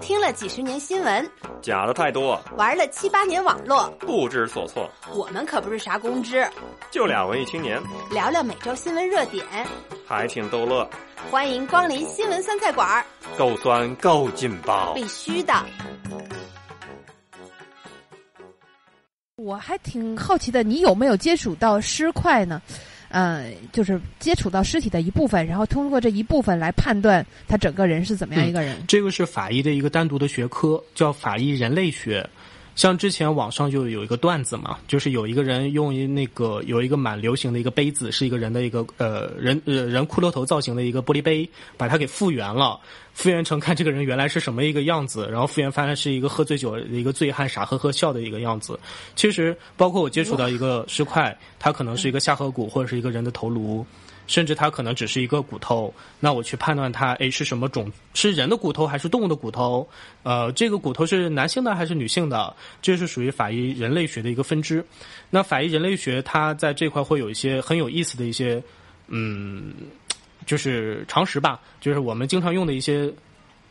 [0.00, 1.30] 听了几十年新闻，
[1.60, 4.90] 假的太多，玩了七八年网络，不知所措。
[5.14, 6.48] 我们可不是啥公知，
[6.90, 9.44] 就俩文艺青年，聊聊每周新闻热点，
[10.06, 10.88] 还挺逗乐。
[11.30, 13.04] 欢迎光临新闻酸菜馆儿，
[13.36, 15.52] 够酸够劲爆，必须的。
[19.36, 22.60] 我还挺好奇的，你有没有接触到尸块呢？
[23.10, 28.76] 呃，就是接触到尸体的一部分，然后通过这一部分来判断他整个人是怎么样一个人。
[28.88, 32.28] 这个是法医的一个单独的学科，叫法医人类学。
[32.80, 42.80] 像之前网上就有一个段子嘛，就是有一个人用那个有一个蛮流行的一个杯子，是一个人的一个呃人呃人骷髅头造型的一个玻璃杯，把它给复原了，
[43.12, 48.80] 复原成看这个人原来是什么一个样子，然后复原发现是一个喝醉酒的一个醉汉，傻呵呵笑的一个样子。
[49.14, 53.84] 其实包括我接触到一个尸块，它可能是一个下颌骨或者是一个人的头颅。
[54.30, 57.90] 甚至它可能只是一个骨头，那我去判断它，哎，是什么种？
[58.14, 59.88] 是人的骨头还是动物的骨头？
[60.22, 62.54] 呃，这个骨头是男性的还是女性的？
[62.80, 64.86] 这是属于法医人类学的一个分支。
[65.30, 68.62] 那法医人类学它在这块会有一些很有意思的一些，
[69.08, 69.74] 嗯，
[70.46, 73.12] 就是常识吧，就是我们经常用的一些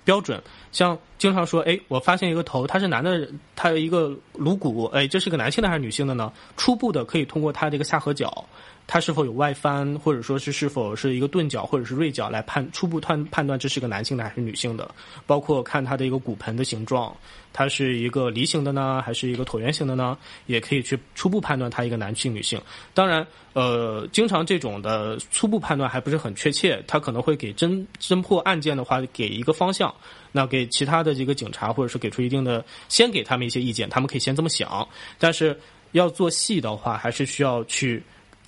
[0.03, 0.43] 标准，
[0.73, 6.33] 像经常说，哎，我发现一个头，它是男的，它有一个颅骨，哎，这是个男性的还是女性的呢？
[6.57, 8.45] 初步的可以通过它这个下颌角。
[8.91, 14.89] 它是否有外翻，或者说是是否是一个钝角或者是锐角来判初步判判断这是个男性的还是女性的，
[15.27, 17.15] 包括看它的一个骨盆的形状，
[17.53, 20.17] 它是一个梨形的呢，还是一个椭圆形的呢？
[20.47, 22.59] 也可以去初步判断它一个男性女性。
[22.95, 23.23] 当然，
[23.53, 29.93] 呃，经常这种的初步判断还不是很确切，它可能会给侦侦破案件的话给一个方向，
[30.31, 34.87] 那给其他的这个警察或者是给出一定的，先给他们一些意见，他们可以先这么想。
[35.19, 35.55] 但是
[35.91, 38.01] 要做细的话，还是需要去。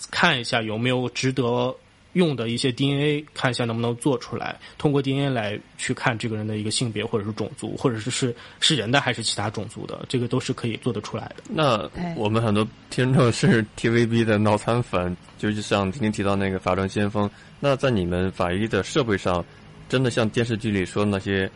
[0.09, 1.75] 看一下有没有值得
[2.13, 4.59] 用的一些 DNA，看一下能不能做出来。
[4.77, 11.43] 通过 DNA 来去看这个人的一个性别或者是种族，或者是是是人的还是其他种族的，这个都是可以做得出来的。
[11.47, 17.29] 那我们很多听众是 TVB 的脑残粉，就是像今天提到那个法证先锋。
[17.59, 19.45] 那在你们法医的设备上，
[19.87, 21.49] 真的像电视剧里说那些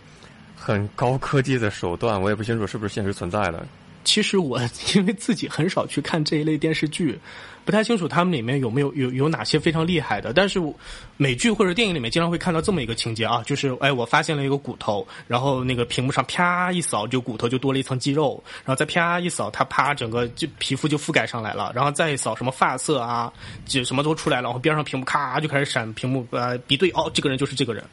[0.56, 3.68] 很高科技的手段，我也不清楚是不是现实存在的。
[4.06, 4.62] 其实我
[4.96, 7.20] 因为自己很少去看这一类电视剧，
[7.66, 10.32] 不太清楚他们里面有没有有有哪些非常厉害的。
[10.32, 10.62] 但是
[11.18, 23.34] 美剧或者电影里面经常会看到这么一个情节啊，就是哎，我发现了一个骨头，然后那个屏幕上啪一扫，就骨头就多了一层肌肉，然后再啪一扫，它啪整个就皮肤就覆盖上来了，然后再一扫什么发色啊，
[23.66, 27.84] 就什么都出来了，然后边上屏幕咔就开始闪屏幕呃比对，哦，这个人就是这个人。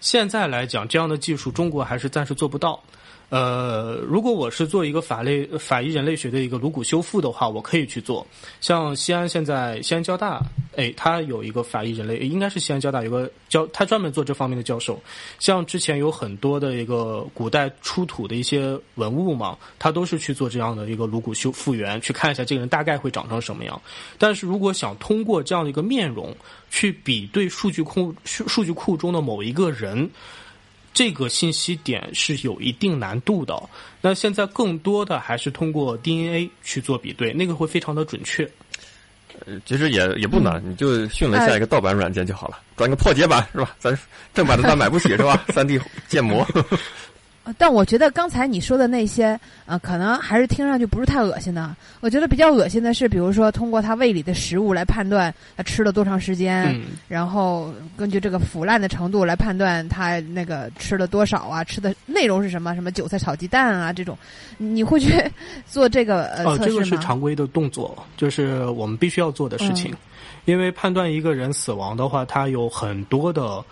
[0.00, 2.82] 现在来讲，这样的技术中国还是暂时做不到。
[3.30, 8.26] 呃，如果我是做一个法类法医人类学的一个颅骨修复的话，我可以去做。
[8.60, 10.42] 像西安现在西安交大，
[10.74, 15.00] 哎，他有一个法医人类，应该是西安交大有个教，他专门做这方面的教授。
[15.38, 23.80] 像之前有很多的一个古代出土的一些文物嘛，他都是去做这样的一个颅骨修复原，去看一下这个人大概会长成什么样。
[24.18, 26.34] 但是如果想通过这样的一个面容
[26.68, 30.10] 去比对数据库数数据库中的某一个人。
[30.92, 33.60] 这个信息点是有一定难度的。
[34.00, 38.48] 那现在更多的还是通过 DNA 去做比对，那个会非常的准确。
[39.46, 43.74] 呃，其实也也不难，你就训了下一个盗版软件就好了，装一个破解版是吧？
[43.78, 43.96] 咱
[44.34, 45.44] 正版的咱买不起是吧？
[45.48, 46.46] 三 D 建模。
[47.58, 51.74] 但我觉得刚才你说的那些，呃，可能还是听上去不是太恶心的。
[52.00, 64.16] 我觉得比较恶心的是，比如说通过他胃里的食物来判断他吃了多长时间，然后根据这个腐烂的程度来判断他那个吃了多少啊，吃的内容是什么，什么韭菜炒鸡蛋啊这种，
[64.58, 65.12] 你会去
[65.66, 66.58] 做这个呃？
[66.58, 69.94] 这个是常规的动作，就是我们必须要做的事情，
[70.44, 73.64] 因为判断一个人死亡的话，他有很多的。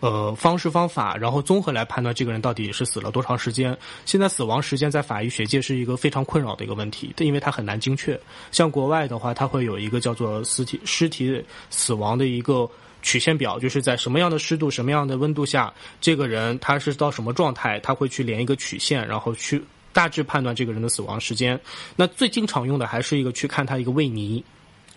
[0.00, 3.76] 呃，方式方法，然后综合来判断这个人到底是死了多长时间。
[4.06, 8.18] 现在死亡时间在法医学界是一个非常困扰的一个问题，因为它很难精确。
[8.50, 12.66] 像国外的话，它会有一个叫做尸体尸体死亡的一个
[13.02, 19.62] 曲线表，就是在什么样的湿度、什么样的温度下，这个人他是到什么状态，他会去连一个曲线，然后去
[19.92, 21.60] 大致判断这个人的死亡时间。
[21.94, 24.42] 那最经常用的还是一个去看他一个胃泥。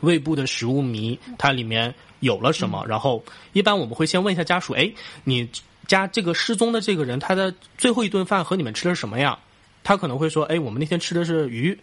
[0.04, 2.86] 胃部的食物糜，它里面有了什么？
[2.88, 3.24] 然后
[3.54, 4.92] 一般我们会先问一下家属：哎，
[5.24, 5.50] 你
[5.88, 9.38] 家这个失踪的这个人，他的最后一顿饭和你们吃的什么呀？
[9.84, 11.78] 他可能会说：哎，我们那天吃的是鱼。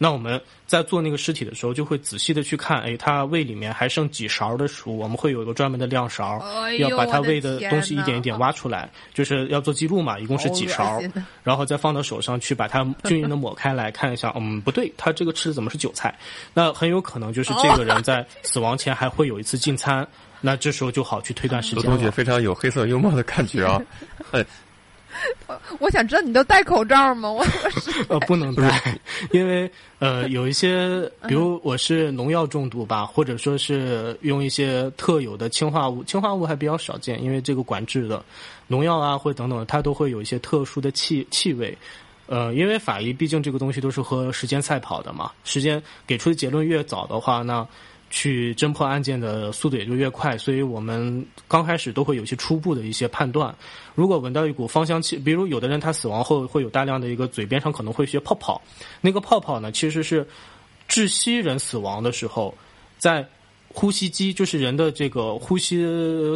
[0.00, 6.40] 那我们在做那个尸体的时候，就会仔细的去看，哎，他胃里面还剩几勺的食物，我们会有一个专门的量勺，
[6.78, 11.02] 要把他胃的东西一点一点挖出来，就是要做记录嘛，一共是几勺，
[11.42, 16.16] 然后再放到手上去把它均匀的抹开来看一下，嗯，不对，他这个吃的怎么是韭菜？
[16.54, 20.06] 那很有可能就是这个人在死亡前还会有一次进餐，
[20.40, 21.84] 那这时候就好去推断时间。
[21.84, 23.82] 罗同学非常有黑色幽默的感觉啊，
[24.30, 24.44] 哎。
[25.80, 27.30] 我想知道你都戴口罩吗？
[27.32, 27.44] 我
[28.08, 28.98] 呃不能戴，
[29.32, 38.24] 因为呃有一些，比如我是农药中毒吧，或者说是用一些特有的氰化物，氰化物还比较少见，因为这个管制的
[38.66, 41.76] 农药啊或等等，它都会有一些特殊的气气味。
[42.26, 47.66] 呃，因为法医毕竟这个东西都是和时间赛跑的嘛，时间给出的结论越早的话，那。
[48.10, 53.54] 去侦破案件的速度也就越快，所以我们刚开始都会有一些初步的一些判断。
[53.94, 58.60] 如果闻到一股芳香气，比如有的人他死亡后会有大量的一个嘴边上可能会一些泡泡，
[59.00, 60.26] 那个泡泡呢其实是
[60.88, 62.54] 窒息人死亡的时候，
[62.96, 63.26] 在
[63.70, 65.84] 呼吸机，就是人的这个呼吸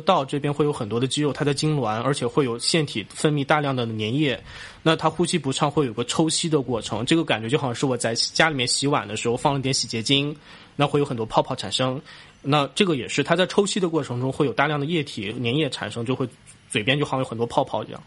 [0.05, 4.39] 道这边会有很多的肌肉，它在痉挛，而且会有腺体分泌大量的粘液，
[4.83, 10.37] 那他呼吸不畅会有个抽吸的过程，这个感觉就好像是我在家里面洗碗的时候放了点洗洁精。
[10.77, 12.01] 那会有很多泡泡产生，
[12.43, 16.29] 那这个也是它在抽吸的过程中会有大量的液体粘液产生，就会
[16.69, 18.03] 嘴边就好像有很多泡泡一样。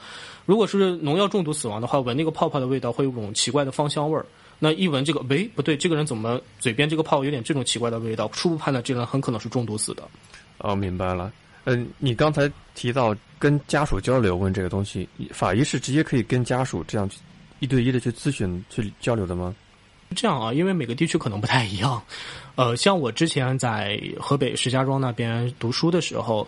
[0.46, 4.26] 如果是农药中毒死亡的话，闻那个泡泡的味道会有种奇怪的芳香味儿。
[4.58, 8.28] 那一闻这个，喂，不对，这个人怎么嘴边这个泡有点这种奇怪的味道？
[8.30, 10.04] 初步判断这个人很可能是中毒死的。
[10.60, 11.32] 哦，明白了。
[11.66, 17.20] 嗯，你刚才提到跟家属交流问这个东西，法医是直接可以跟家属这样去
[17.60, 19.54] 一对一的去咨询去交流的吗？
[20.16, 22.02] 这样啊，因为每个地区可能不太一样。
[22.56, 26.48] 呃，像我之前在河北石家庄那边读书的时候，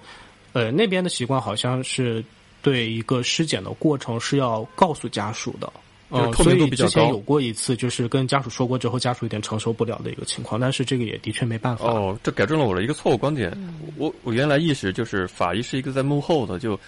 [0.53, 2.23] 呃，那边的习惯好像是
[2.61, 5.69] 对一个尸检的过程是要告诉家属的。
[6.09, 10.57] 呃，所以之前有过一次，就是跟家属说过之后，家属有点承受不了的一个情况。
[10.57, 11.89] 但是这个也的确没办法。
[11.89, 13.51] 哦，这改正了我的一个错误观点。
[13.97, 16.79] 我我原来意识就是法医是一个在幕后的，就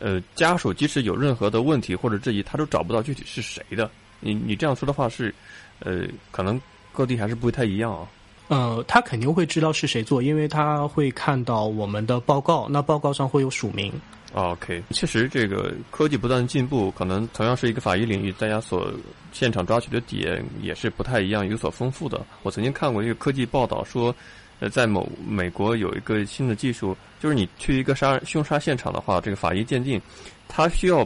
[0.00, 3.90] 呃，家属即使有任何的问题或者质疑，他都找不到具体是谁的。
[4.20, 5.34] 你你这样说的话是。
[5.80, 6.60] 呃，可能
[6.92, 8.08] 各地还是不太一样啊。
[8.48, 13.92] 呃，他肯定会知道是谁做，因为他会看到我们的报告，那报告上会有署名。
[14.34, 18.92] OK，确实，这个科技不断进步，可能同样是一个法医领域，大家所
[19.32, 22.24] 现场抓取的点也是不太一样，有所丰富的。
[22.44, 24.14] 我曾经看过一个科技报道说，
[24.60, 30.00] 呃，在某美国有一个新的技术，就是你去一个杀凶杀现场的话，这个法医鉴定，
[30.46, 31.04] 他需要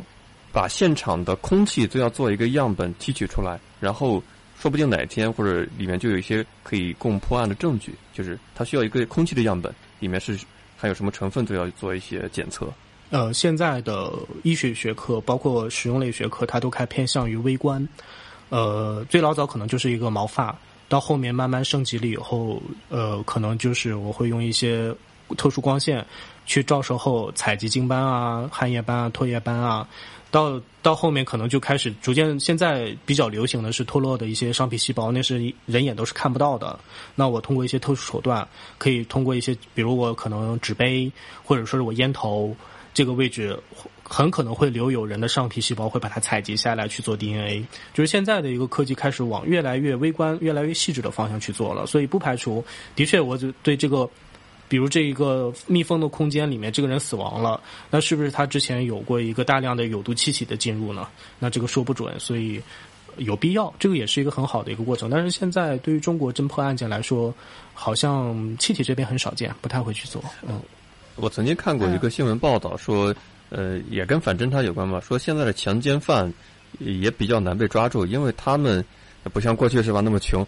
[0.53, 4.23] 把现场的空气都要做一个样本提取出来，然后。
[4.61, 10.39] 说不定哪天或者里面就有一些可以供破案的证据，就是它需要一个空气的样本，里面是
[10.77, 12.71] 含有什么成分都要做一些检测。
[13.09, 14.13] 呃，现在的
[14.43, 17.89] 医学学科，包括实用类学科，它都开偏向于微观。
[18.51, 20.55] 呃，最老早可能就是一个毛发，
[20.91, 24.95] 到后面慢慢升级了以后，呃，可能就是我会用一些
[25.39, 26.05] 特殊光线
[26.45, 29.89] 去照射后采集精斑啊、汗液斑啊、唾液斑啊。
[30.31, 36.79] 到到后面可能就开始逐渐，现在比较流行的是脱落的一些上皮细胞，那是人眼都是看不到的。
[37.15, 38.47] 那我通过一些特殊手段，
[38.79, 41.11] 可以通过一些，比如我可能纸杯，
[41.45, 42.55] 或者说是我烟头
[42.95, 43.59] 这个位置，
[44.03, 47.65] 很可能会留有人的上皮细胞，会把它采集下来去做 DNA。
[47.93, 54.09] 就是现在的一个科技开始往越来越微观、越来越细致的方向去做了，所以不排除，的确，我就对这个。
[54.71, 61.09] 比如这一个密封的空间里面，这个人死亡了，那是不是他之前有过一个大量的有毒气体的进入呢？
[61.41, 62.63] 那这个说不准，所以
[63.17, 65.11] 有必要，这个也是一个很好的一个过程。
[65.11, 67.35] 但是现在对于中国侦破案件来说，
[67.75, 70.23] 好像气体这边很少见，不太会去做。
[70.47, 70.63] 嗯，
[71.17, 73.13] 我曾经看过一个新闻报道说，
[73.49, 76.33] 呃，也跟反侦查有关吧，说现在的强奸犯
[76.79, 78.85] 也比较难被抓住，因为他们
[79.33, 80.47] 不像过去是吧那么穷，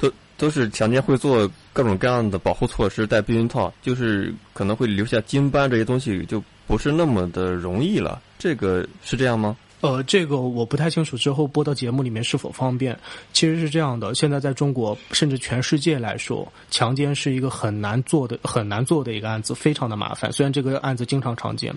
[0.00, 0.12] 都。
[0.38, 8.22] 都是强奸会做各种各样的保护措施，戴避孕套，就是可能会留下精斑这些东西，就不是那么的容易了。
[8.38, 9.56] 这个是这样吗？
[9.80, 12.98] 呃，这个我不太清楚，之后播到节目里面是否方便？
[13.32, 20.32] 其实是这样的，现在在中国甚至全世界来说，强奸是一个很难做的、很难做的一个案子，非常的麻烦。
[20.32, 21.74] 虽然这个案子经常常见，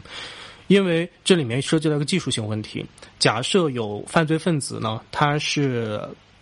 [0.67, 2.85] 因为这里面涉及到一个技术性问题。
[3.17, 5.99] 假设有犯罪分子呢，他是。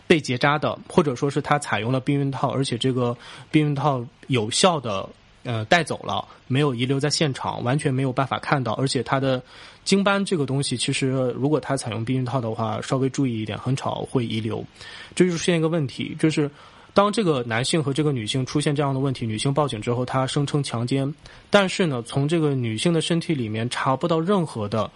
[0.09, 3.15] 被结扎的，或者说是他采用了避孕套，而且这个
[3.51, 5.07] 避孕套有效的
[5.43, 8.71] 呃带走了，没有遗留在现场，完全没有办法看到。
[8.73, 9.39] 而且他的
[9.83, 14.65] 精斑这个东西，其实如果他采用避孕套的话，稍微注意一点，很少会遗留。
[15.13, 16.49] 这就出现一个问题，就是
[16.95, 21.13] 当这个男性和这个女性出现这样的问题，女性报警之后，她声称强奸，
[21.51, 24.89] 但是呢，从这个女性的身体里面查不到任何的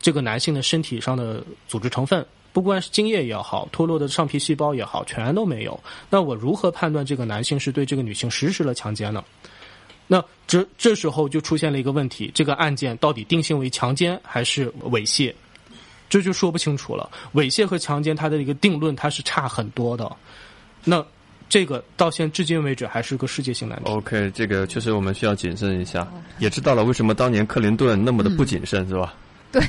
[0.00, 2.26] 这个男性的身体上的组织成分。
[2.52, 5.78] 不管是精液也好，脱落的上皮细胞也好，全都没有。
[6.08, 9.24] 那我如何判断这个男性是对这个女性实施了强奸呢？
[10.06, 15.32] 那这这时候就出现了一个问题：这个案件到底定性为强奸还是猥亵？
[16.08, 17.08] 这就说不清楚了。
[17.34, 20.10] 猥亵和强奸它的一个定论它是差很多的。
[20.82, 21.04] 那
[21.48, 23.92] 这个到现至今为止还是个世界性难题。
[23.92, 26.04] OK，这个确实我们需要谨慎一下。
[26.40, 29.14] 也知道了为什么当年克林顿那么的不谨慎，是吧？
[29.52, 29.62] 对，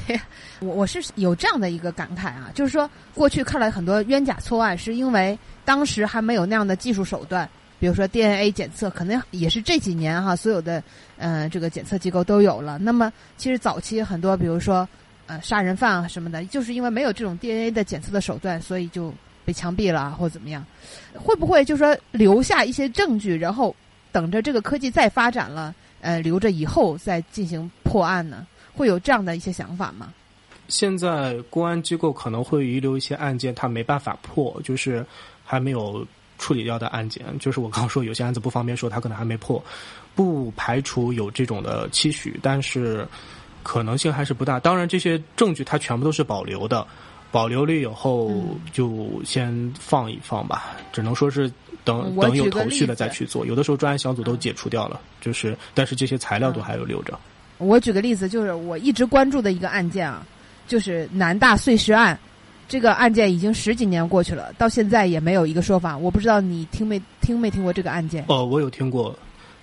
[0.60, 10.84] 我我是有这样的一个感慨啊，就是说过去看来很多冤假错案，是因为当时还没有那样的技术手段，比如说 DNA 检测，可能也是这几年哈，所有的
[11.18, 12.78] 呃这个检测机构都有了。
[12.78, 14.88] 那么其实早期很多，比如说
[15.26, 19.12] 呃杀人犯啊什么的，就是因为没有这种 DNA 的检测的手段，所以就
[19.44, 20.64] 被枪毙了或者怎么样。
[21.16, 23.76] 会不会就说留下一些证据，然后
[24.12, 28.46] 等着这个科技再发展了，呃，留着以后再进行破案呢？
[28.76, 30.14] 会有这样的一些想法吗？
[30.68, 35.06] 现在公安机构可能会遗留一些案件，他没办法破，就是
[35.44, 36.06] 还没有
[36.38, 37.26] 处理掉的案件。
[37.40, 39.62] 就是我刚说有些案子不方便说，他可能还没破，
[40.16, 43.06] 不排除有这种的期许，但是
[43.64, 44.60] 可能性还是不大。
[44.62, 46.88] 当然，这些证据它全部都是保留的，
[47.32, 48.32] 保留了以后
[48.72, 51.52] 就先放一放吧，只能说是
[51.84, 53.46] 等等有头绪了再去做。
[53.46, 57.20] 有的时候专案小组都解除掉了，就是但是这些材料都还有留着。
[57.62, 60.26] 我举个例子，就是我一直关注的一个案件啊，
[60.68, 62.18] 就是南大碎尸案。
[62.68, 65.98] 这个案件已经十几年过去了，到现在也没有一个说法。
[65.98, 68.24] 我不知道你听没听没听过这个案件？
[68.30, 69.14] 哦，我有听过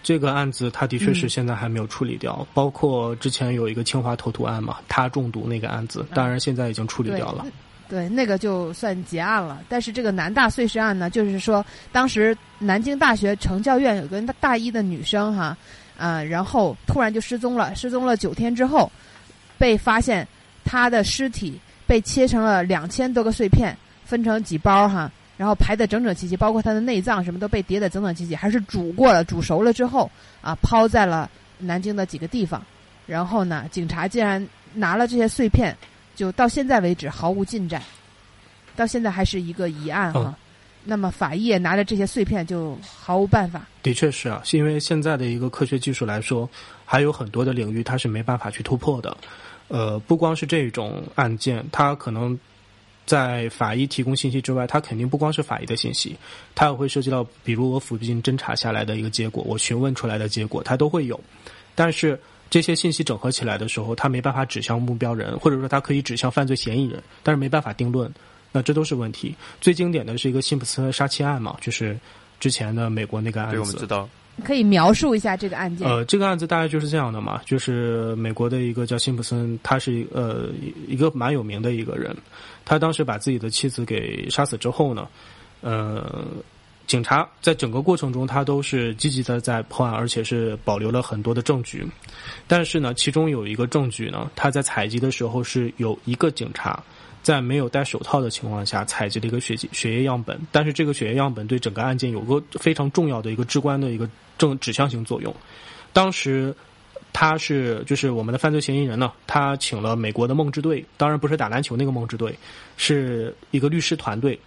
[0.03, 2.47] 这个案子，它的确是现在还没有处理掉。
[2.53, 7.47] 包括之前有一个清华投毒案嘛，他中毒那个案子，当然现在已经处理掉了。
[7.89, 9.63] 对，那个就算结案了。
[9.71, 15.57] 但是这个南大碎尸案呢，就是说当时南京大学成教院有个大一的女生哈。
[15.99, 18.91] 啊，然后突然就失踪了，失踪了九天之后，
[19.59, 20.27] 被发现
[20.65, 31.29] 他的尸体被切成了两千多个碎片，分成几包哈，然后排的整整齐齐，包括他的内脏什么都被叠的整整齐齐，还是煮过了，煮熟了之后啊，抛在了
[31.59, 32.63] 南京的几个地方。
[33.07, 35.77] 然后呢，警察竟然拿了这些碎片，
[36.15, 37.83] 就到现在为止毫无进展，
[38.77, 40.37] 到现在还是一个疑案哈。
[40.85, 43.67] 那么法医也拿着这些碎片就毫无办法。
[43.83, 46.49] 的确是啊，是因为现在的一个科学技术来说，
[46.85, 49.17] 还有很多的领域它是没办法去突破的。
[49.69, 52.39] 呃，不光是这种案件，它可能
[53.05, 56.17] 在法医提供信息之外，它肯定不光是法医的信息，
[56.55, 61.21] 它也会涉及到，比如我附近侦查下来的一个结果，我询问出来的结果，它都会有。
[61.75, 62.19] 但是
[62.49, 68.11] 这些信息整合起来的时候，它没办法指向目标人，或者说它可以指向犯罪嫌疑人，但是没办法定论。
[68.59, 69.33] 那这都是问题。
[69.61, 71.97] 最经典的是一个辛普森杀妻案嘛，就是
[72.41, 73.61] 之前的美国那个案子。
[73.61, 74.09] 我们知道。
[74.45, 75.89] 可以描述一下这个案件。
[75.89, 80.49] 呃，这个案子大概就是这样的嘛，就是美国的一个叫辛普森，他是呃
[80.89, 82.17] 一个蛮有名的一个人。
[82.65, 85.09] 他当时把自己的妻子给杀死之后呢，
[85.61, 86.25] 呃，
[86.87, 91.85] 警察在整个过程中他都是积极的在破案，而且是保留了很多的证据。
[92.47, 96.83] 但是呢，其中有一个证据呢，他在采集的时候是有一个警察。
[97.29, 104.09] 在没有戴手套的情况下采集了一个血血液样本，但是这个血液样本对整个案件有个非常重要的一个至关的一个
[104.39, 105.35] 正指向性作用。
[105.93, 106.55] 当时
[107.13, 112.35] 他是就是我们的犯罪嫌疑人呢，他请了美国的梦之队，当然不是打篮球那个梦之队，
[112.79, 114.41] 是一个律师团队，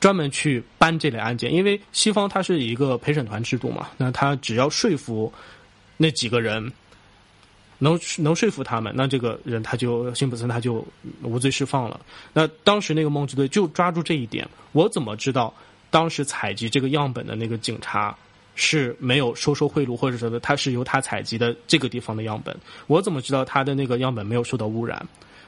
[0.00, 1.52] 专门去搬这类案件。
[1.52, 5.30] 因为西方它是一个陪审团制度嘛，那他只要说服
[5.98, 6.72] 那几个人。
[7.82, 10.86] 能能说服他们，那这个人他就辛普森他就
[11.22, 12.00] 无罪释放了。
[12.32, 15.52] 那当时那个梦之队就抓住这一点，我怎么知道
[15.90, 18.16] 当时采集这个样本的那个警察
[18.54, 22.56] 是没有收受贿赂，或者说他是由他采集的这个地方的样本？
[22.86, 25.04] 我怎么知道他的那个样本没有受到污染？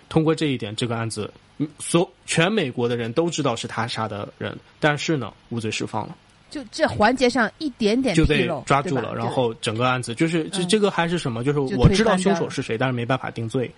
[0.08, 1.32] 通过这一点，这个案子，
[1.78, 6.16] 所全美国的人都知道是他杀的人，但是呢，无罪释放了。
[6.54, 11.42] 就这环节上一点点就被抓住了，然后整个案子就是这这个还是什么？
[11.42, 13.68] 就是我知道凶手是谁，但是没办法定罪。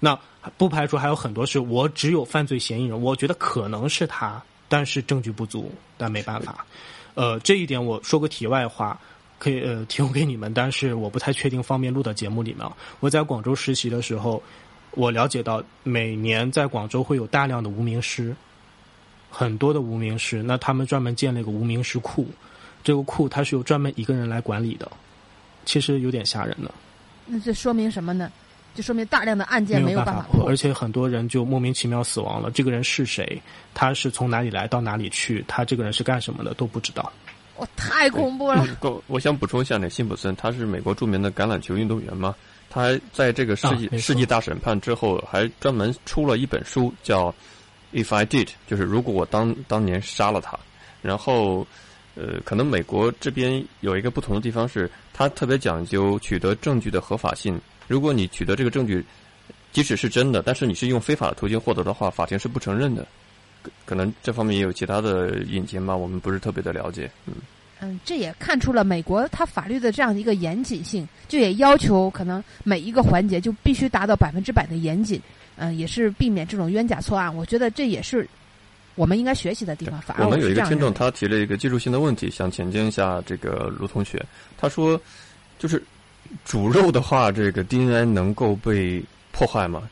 [0.00, 0.18] 那
[0.58, 6.66] 不排除还有很多是我只有犯罪嫌疑人，我觉得可能是他，但是证据不足，但没办法。
[7.14, 8.98] 呃，这一点我说个题外话，
[9.38, 12.68] 可以呃提供给你们，但是我不太确定方便录到节目里面。
[12.98, 14.42] 我在广州实习的时候，
[14.90, 18.34] 我了解到每年在广州会有大量的无名尸。
[19.36, 22.24] 很多的无名尸，那他们专门建了一个无名尸库，
[22.84, 24.88] 这个库它是由专门一个人来管理的，
[25.64, 26.72] 其实有点吓人的。
[27.26, 28.30] 那这说明什么呢？
[28.76, 32.48] 就说明大量的案件没有办法破，而且很多人就莫名其妙死亡了。
[32.50, 33.42] 这个人是谁？
[33.72, 35.44] 他是从哪里来到哪里去？
[35.48, 37.12] 他这个人是干什么的都不知道。
[37.56, 38.64] 哇，太恐怖了！
[38.82, 42.34] 我我想补充一下，那辛普森他是美国著名的橄榄球运动员嘛？
[42.70, 47.34] 他在这个世纪世纪大审判之后，还专门出了一本书叫。
[47.94, 50.58] If I did，就是如果我当当年杀了他，
[51.00, 51.64] 然后，
[52.16, 57.58] 呃，可能美国这边有一个不同的地方是，他特别讲究取得证据的合法性。
[57.86, 59.04] 如果你取得这个证据，
[59.72, 63.06] 即使是真的，但是你是用非法的途径获得的话，法庭是不承认的。
[63.84, 67.08] 可能这方面也有其他的引擎吧，我们不是特别的了解。
[67.26, 67.34] 嗯，
[67.80, 75.20] 嗯，这也看出了美国它法律的这样的一个严谨性，就也要求可能每一个环节就必须达到百分之百的严谨，
[75.56, 77.34] 嗯，也是避免这种冤假错案。
[77.34, 78.28] 我觉得这也是
[78.94, 80.00] 我们应该学习的地方。
[80.02, 84.24] 反而我们有一个听众，他他提了一个技术性的问题，想请教一下这个卢同学。
[84.56, 85.00] 他说，
[85.58, 85.82] 就是
[86.44, 89.88] 煮肉的话，这个 DNA 能够被破坏吗？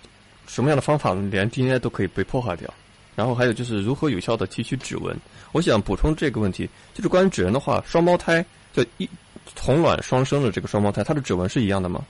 [0.46, 2.72] 什么样的方法连 DNA 都可以被破坏掉？
[3.14, 5.16] 然后还有就是如何有效的提取指纹？
[5.52, 9.08] 我想补充这个问题，就是关于指纹的话，双胞胎就一
[9.54, 12.04] 同卵双生的这个双胞胎，它的指纹是一样的吗？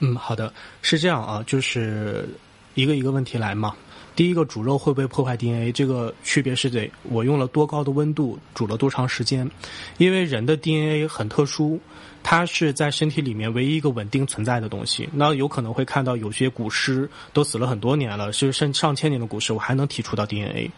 [0.00, 2.28] 嗯，好的，是这样啊，就是
[2.74, 3.74] 一个一个问题来嘛。
[4.14, 5.72] 第一个煮肉会不会破坏 DNA？
[5.72, 9.50] 这个区别是得我用了多高的温度煮了多长时间，
[9.96, 11.80] 因为人的 DNA 很特殊，
[12.22, 15.08] 它是在身体里面唯一一个稳定存在的东西。
[15.14, 20.70] 那有可能会看到有些古尸都死了很多年了，是上上千年的古尸，我还能提出到 DNA。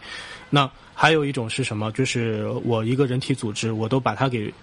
[0.49, 1.91] 那还有一种是什么？
[1.91, 4.53] 就是我一个人体组织，我都把它给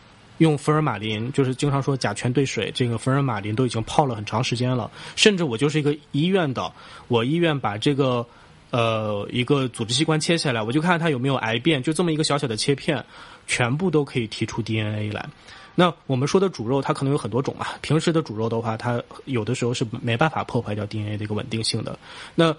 [0.43, 4.91] 用福尔马林，就是经常说甲醛兑水，这个福尔马林都已经泡了很长时间了。
[5.17, 6.73] 甚至我就是一个医院的，
[7.09, 8.27] 我医院把这个。
[8.73, 13.05] 呃，一个组织器官切下来，我就看它有没有癌变，就这么一个小小的切片，
[13.47, 15.29] 全部都可以提出 DNA 来。
[15.75, 17.67] 那我们说的煮肉，它可能有很多种嘛。
[17.83, 21.99] 平时的煮肉的话，它有的时候是没办法破坏掉 DNA 的一个稳定性的。
[22.35, 22.57] 那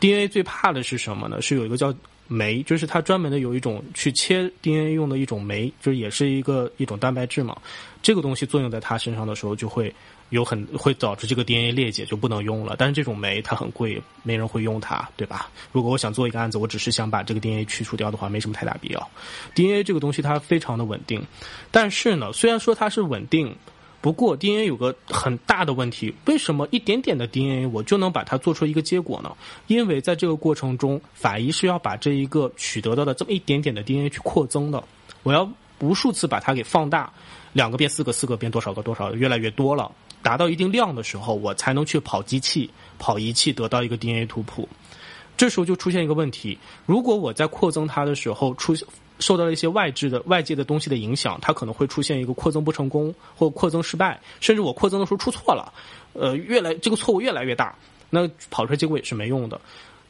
[0.00, 1.42] DNA 最怕的是什么呢？
[1.42, 1.94] 是有一个叫
[2.30, 7.56] 酶，就是它专门的有一种去切 DNA 用的一种酶，就是也是一个一种蛋白质嘛。
[8.00, 9.92] 这个东西作用在它身上的时候，就会。
[10.30, 15.50] 有很会导致这个 DNA 裂解就不能用了，但是这种酶它很贵，没人会用它，对吧？
[15.72, 19.10] 如果我想做一个案子，我只是想把这个 DNA 去除掉的话，没什么太大必要。
[19.56, 21.20] DNA 这个东西它非常的稳定，
[21.72, 23.52] 但是呢，虽然说它是稳定，
[24.00, 29.30] 不过 DNA 有个很大的问题，为什么一点点的 DNA 我就能把它做出一个结果呢？
[29.66, 34.82] 因为在这个过程中，法医是要把这一个取得到的这么一点点的 DNA 去扩增的，
[35.22, 35.46] 我要
[35.80, 37.12] 无数次把它给放大，
[37.52, 39.90] 两个变四个，四个变多少个多少，越来越多了。
[40.22, 44.68] 达到一定量的时候，我才能去跑机器、跑仪器得到一个 DNA 图谱。
[45.36, 48.86] 这时候就出现一个问题：如果我在扩增它的时候出现
[49.20, 55.72] 受到了一些外置的外界的东西的影响，它可能会出现一个扩增不成功或扩增失败，甚至我扩增的时候出错了，
[56.14, 57.72] 呃，越来这个错误越来越大，
[58.10, 59.60] 那跑出来结果也是没用的。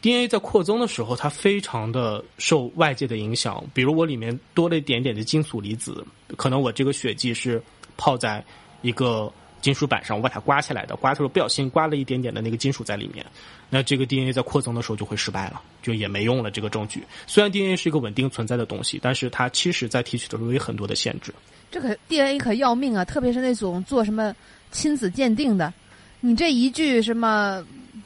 [0.01, 6.03] DNA 在扩增的时候，它非常的受外界的影响，比如我里面多了一点点的金属离子，
[6.37, 7.62] 可能我这个血迹是
[7.96, 8.42] 泡在
[8.81, 9.31] 一个。
[9.61, 13.25] 金属板上，我把它刮下来的，刮的时候不小心刮了一点点的那个金属在里面，
[13.68, 16.51] 那这个 DNA 在扩增的时候就会失败了，就也没用了。
[16.51, 21.33] 这个证据虽然 DNA 是一个稳定存在的东西，但是它其实在提取的时候有很多的限制。
[21.70, 23.05] 这可 DNA 可要命啊！
[23.05, 24.35] 特别是那种做什么
[24.73, 25.73] 亲子鉴定的，
[26.20, 27.64] 你这一句什么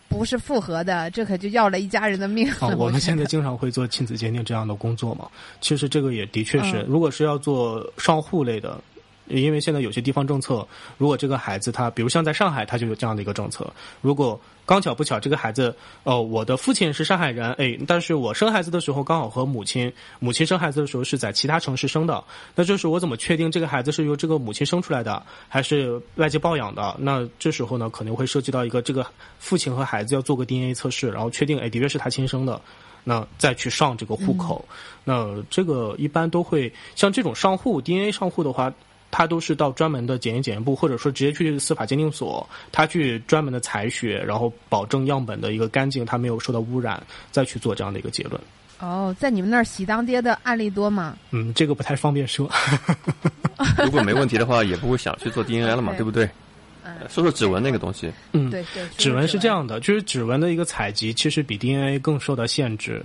[0.09, 2.47] 不是复合的，这可就要了一家人的命。
[2.77, 5.29] 我们现在经常会做亲子鉴定这样的工作嘛，
[5.61, 8.79] 其实这个也的确是，如果是要做上户类的。
[9.27, 10.67] 因为现在有些地方政策，
[10.99, 13.73] 如果这个孩子他，比如像在上海，他就有这样的一个政策。
[14.01, 22.23] 如果刚巧不巧，这个孩子，哦，我的父亲是上海人，哎，但是我生孩子的时候刚好和母亲，母亲生孩子的时候是在其他城市生的，
[22.55, 26.97] 那就是我怎么确定这个孩子是由这个母亲生出来的，还是外界抱养的？
[26.99, 29.07] 那这时候呢，可能会涉及到一个这个
[29.39, 32.61] 父亲和孩子要做个 DNA 测试，然后确定，哎，的确是他亲生的，
[33.05, 34.67] 那再去上这个户口。
[35.05, 38.73] 那这个一般都会像这种上户 DNA 上户的话。
[39.16, 47.00] 他都是到专门的检验检验部，或者说直接去司法鉴定所，他去专门的采血，然后保证样本的一个干净，他没有受到污染，
[47.31, 48.40] 再去做这样的一个结论。
[48.81, 51.16] 哦，在你们那儿喜当爹的案例多吗？
[51.31, 52.50] 嗯，这个不太方便说。
[53.85, 56.29] 如果没问题的话，也不会想去做 DNA 了嘛，对不对？
[57.09, 58.12] 说说指纹那个东西。
[58.33, 63.00] 嗯，对对，指纹是这样的，就是指纹的一个采集，其实比 DNA 更受到限制。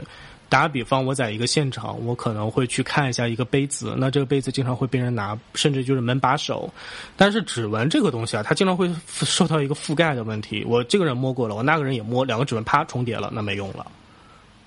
[0.50, 6.68] 打比方，我在一个现场，我可能会去看一下一个杯子，那这个杯子经常会被人拿，甚至就是门把手。
[7.16, 10.66] 但是指纹这个东西啊，它经常会受到一个覆盖的问题。
[10.66, 13.86] 我这个人摸过了，我那个人也摸，两个指纹啪重叠了，那没用了。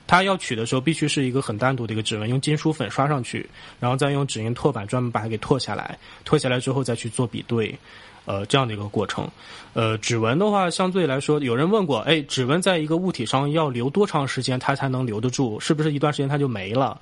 [0.07, 3.49] 他要取的时候，必须是一个很单独的一个指纹，用金属粉刷上去，
[3.81, 7.77] 然后再用指印拓板专门把它给拓下来，拓下来之后再去做比对。
[8.25, 9.29] 呃，这样的一个过程，
[9.75, 15.59] 呃，指纹的话，相对来说，有人问过，哎，指纹在一个物体上要留多长时间，它才能留得住？
[15.59, 17.01] 是不是一段时间它就没了？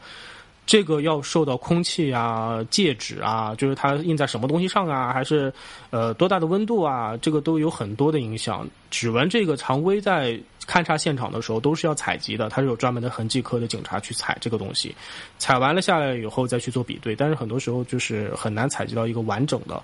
[0.67, 5.53] 这个要受到空气啊、介质啊，就是它印在什么东西上啊，还是
[5.91, 8.65] 呃多大的温度啊，这个都有很多的影响。
[8.89, 14.95] 指纹这个常规在勘察现场的时候都是要采集的，它是有专门的痕迹科的警察去采这个东西，
[15.39, 19.83] 采完了下来以后再去做比对，但是很多时候就是很难采集到一个完整的。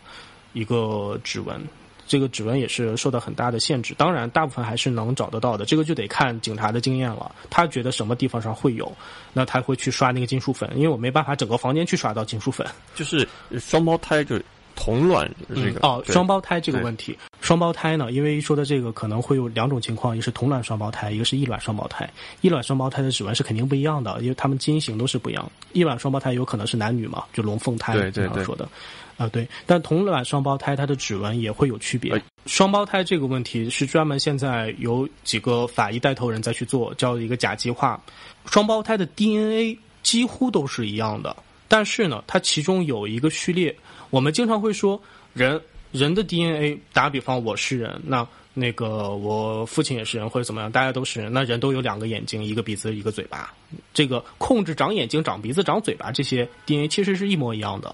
[0.57, 1.61] 一个指纹，
[2.07, 3.95] 这个指纹也是受到很大的限制。
[3.99, 7.31] 当然，大部分还是能找得到的，这个就得看警察的经验了。
[7.51, 8.90] 他觉得什么地方上会有，
[9.35, 12.66] 那他会去刷那个金属粉，因为我没办法整个房间去刷到金属粉。
[12.95, 13.29] 就是
[13.61, 14.40] 双胞胎就。
[14.79, 22.07] 同卵这个哦，双胞胎这个问题，双胞胎呢，因为说的这个可能会有两种情况，一个是同卵双胞胎，一个是异卵双胞胎。
[22.42, 25.51] 异卵双胞胎的指纹是肯定不一样的，因为他们基因型都是不一样。
[25.73, 28.69] 异卵双胞胎有可能是男女嘛，就龙凤胎对对对说的
[29.17, 29.49] 啊，对。
[29.67, 32.21] 但同卵双胞胎它的指纹也会有区别。
[32.47, 38.01] 双胞胎这个问题是专门现在有几个法医带头人在去做，叫一个甲基化。
[38.47, 41.35] 双胞胎的 DNA 几乎都是一样的，
[41.67, 43.75] 但是呢，它其中有一个序列。
[44.11, 45.01] 我们经常会说，
[45.33, 53.53] 人人的 DNA，打比方，我是人，那那个我父亲也是人，或者怎么样，大家都是人，那人都有两个眼睛，一个鼻子，一个嘴巴，
[53.93, 57.93] 这个控制长眼睛、长鼻子、长嘴巴这些 DNA 其实是一模一样的，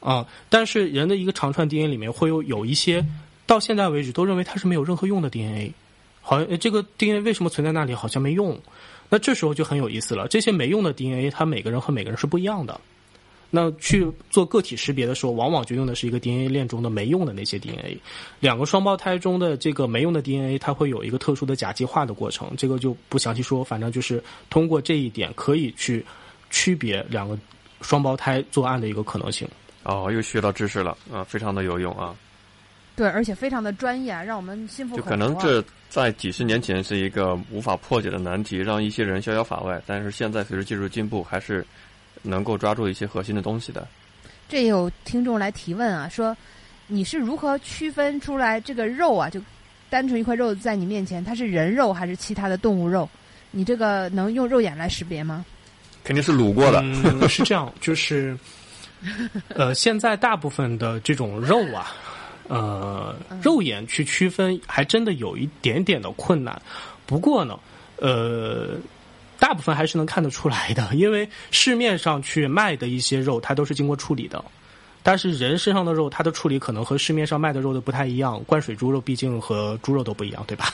[0.00, 3.06] 啊，但是人的一个长串 DNA 里面会有有一些，
[3.46, 5.72] 到现在为止都认为它是没有任何用的 DNA，
[6.20, 8.58] 好像这个 DNA 为什么存在那里，好像没用，
[9.08, 12.80] 那这时候就很有意思了，这些没用的 DNA，它每个人和每个人是不一样的。
[13.52, 17.98] 那去做个体识别的时候，往往就用的是一个 DNA 链中的没用的那些 DNA。
[18.38, 23.64] 两个双胞胎中的这个没用的 DNA，它会有一个特殊的甲基化的过程，这个就不详细说。
[23.64, 26.06] 反正就是通过这一点，可以去
[26.48, 27.36] 区别两个
[27.80, 29.48] 双胞胎作案的一个可能性。
[29.82, 32.14] 哦，又学到知识了啊，非常的有用啊。
[32.96, 39.80] 对，而且非常的专业，让我们心服就可能这在几十年前是一个无法破解的难题，让一些人逍遥法外。
[39.86, 41.66] 但是现在随着技术进步，还是。
[42.22, 43.88] 能够抓住一些核心的东西的，
[44.46, 46.36] 这有听众来提问啊，说
[46.86, 49.30] 你是如何区分出来这个肉啊？
[49.30, 49.40] 就
[49.88, 53.08] 单纯一块肉在你面前，它是人肉还是其他的动物肉？
[53.52, 55.46] 你这个能用肉眼来识别吗？
[56.04, 56.82] 肯定是卤过的。
[57.26, 58.36] 是这样，就是
[59.54, 61.92] 呃，现在大部分的这种肉啊，
[62.48, 66.60] 呃，肉眼去区分还真的有一点点的困难。
[67.06, 67.58] 不过呢，
[67.96, 68.76] 呃。
[69.40, 74.44] 大部分还是能看得出来的，因为市面上去卖的一些肉，它都是经过处理的。
[75.02, 78.42] 但是人身上的肉，它的处理可能和市面上卖的肉都不太一样。
[78.46, 80.66] 灌水猪肉毕竟和猪肉都不一样，对吧？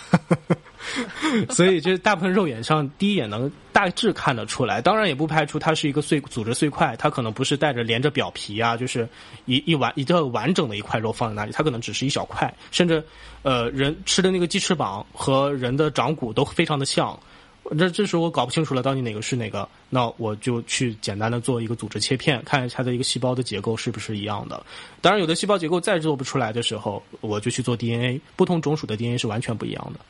[1.51, 4.81] 所以这大部分肉眼上第一眼能大致看得出来。
[4.81, 9.09] 当然也不排除它是一个碎组织碎块，它可能不是带着连着表皮啊，就是
[9.45, 12.53] 一一完一个完整的一块肉放在那里，它可能只是一小块。
[12.71, 13.03] 甚至
[13.43, 17.19] 呃，人吃的那个鸡翅膀和人的掌骨都非常的像。
[17.77, 19.69] 这这时候我搞不清楚了，到底哪个是哪个？
[19.89, 24.65] 那我就去简单的做一个组织切片，看一下它的一个细胞的结构是不是一样的。
[25.01, 28.21] 当然，有的细胞结构再做不出来的时候，我就去做 DNA。
[28.37, 30.01] 不同种属的 DNA 是完全不一样的。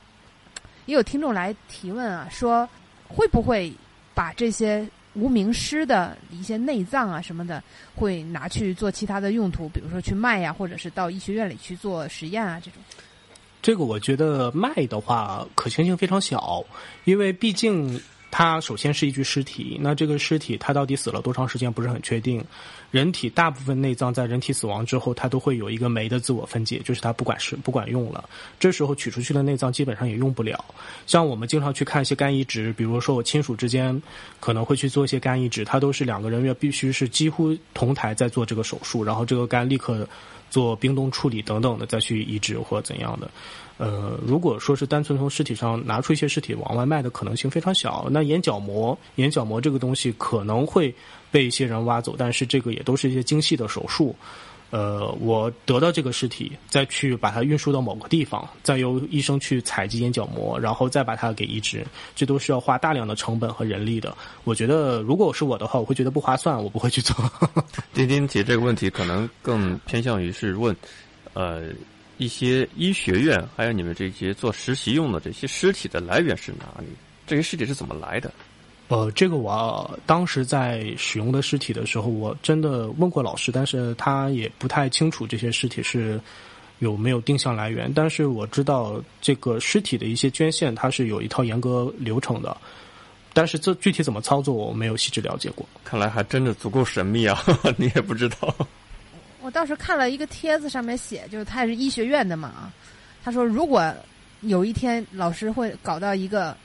[0.86, 2.68] 也有听众来提问啊，说
[3.08, 3.72] 会不会
[4.14, 7.62] 把这些无名尸的一些内脏啊什么的，
[7.94, 12.82] 会拿去做其他的用途，比如说去卖呀，或者是到医学院里去做实验啊这种？
[13.66, 16.64] 这个我觉得卖的话可行性非常小，
[17.02, 18.00] 因为毕竟
[18.30, 22.44] 它首先是一具尸体，那这个尸体它到底死了多长时间不是很确定。
[22.92, 28.28] 人体大部分内脏在人体死亡之后，它都会有一个酶的自我分解，就是它不管是不管用了，
[28.60, 30.64] 这时候取出去的内脏基本上也用不了。
[31.04, 34.00] 像我们经常去看一些肝移植，比如说我亲属之间
[34.38, 40.08] 可能会去做一些肝移植，它都是两个人员必须是几乎同台在做这个手术，然后这个肝立刻。
[40.50, 43.30] 做冰冻处理等等的，再去移植或怎样的，
[43.78, 48.06] 呃，如果说是单纯从尸体上拿出一些尸体往外卖的可能性非常小。
[48.10, 50.94] 那眼角膜，眼角膜这个东西可能会
[51.30, 54.14] 被一些人挖走，但是这个也都是一些精细的手术。
[54.70, 64.16] 呃，我得到这个尸体，再去把它运输到某个地方，再由医生去采集眼角膜，然后再把它给移植，这都需要花大量的成本和人力的。
[64.44, 67.16] 我觉得，如果是我的话，我会觉得不划算，我不会去做。
[67.94, 70.74] 丁丁提这个问题，可能更偏向于是问，
[71.32, 71.70] 呃，
[72.18, 76.88] 一些医学院，还有你们这些做实习用的这些尸体的来源是哪里？
[77.26, 78.32] 这些尸体是怎么来的？
[78.88, 86.20] 呃，这个我当时在使用的尸体的时候，我真的问过老师，但是他也不太清楚这些尸体是
[86.78, 87.92] 有没有定向来源。
[87.92, 92.56] 但是我知道这个尸体的一些捐献，它是有一套严格流程的。
[93.32, 95.66] 但是这具体怎么操作，我没有细致了解过。
[95.82, 97.42] 看来还真的足够神秘啊！
[97.76, 98.54] 你也不知道。
[99.42, 102.72] 我当时看了一个帖子，上面写，就是他也是医学院的嘛。
[103.24, 103.92] 他说，如果
[104.42, 106.56] 有一天老师会搞到一个。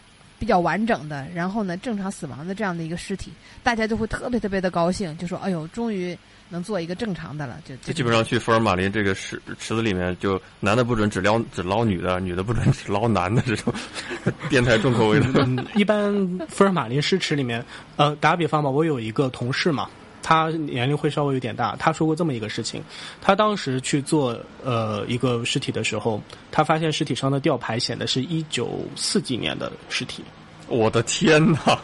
[0.41, 6.17] 比较完整的，然后呢，正常死亡的这样的一个尸体，大家就会特别特别的高兴，就说：“哎呦，终于
[6.49, 13.71] 能做一个正常的了。”就就基本上去福尔马林这个池池子里面，就男的不准只撩只捞女的，女的不准只捞男的这种
[14.49, 15.47] 变态重口味的。
[15.75, 16.11] 一般
[16.49, 17.63] 福尔马林尸池里面，
[17.97, 19.87] 呃，打个比方吧，我有一个同事嘛，
[20.21, 21.75] 他年龄会稍微有点大。
[21.77, 22.81] 他说过这么一个事情：
[23.21, 30.23] 他当时去做呃一个尸体的时候，他发现尸体上的吊牌显的是一九四几年的尸体。
[30.67, 31.79] 我的天哪！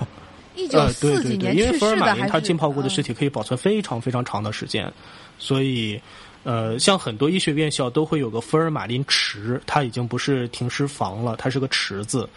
[0.56, 4.91] 一九四几年去世的，因为福尔马林它浸泡过的尸体可以保存非常非常长的时间，
[5.38, 6.00] 所以。
[6.43, 12.30] 呃，像很多医学院校都会有个福尔马林池，它已经不是停尸房了，它是个池子。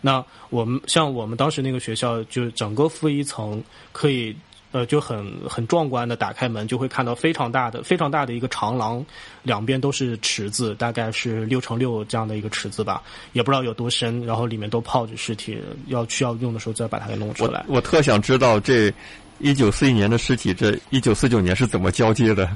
[0.00, 4.34] 那我们像我们当时那个学校，就整个负一层可以，
[4.70, 9.04] 呃，就很很壮观的打开门，就会看到非常大的、非常大的一个长廊，
[9.42, 13.02] 两边都是池子，大概是六乘六这样的一个池子吧，
[13.32, 17.64] 也不知道有多深，然后里面都泡着尸体，要需要用的时候再把它给弄出来。
[17.66, 18.92] 我我特想知道这
[19.38, 22.54] 一九四一年的尸体，这一九四九年是怎么交接的？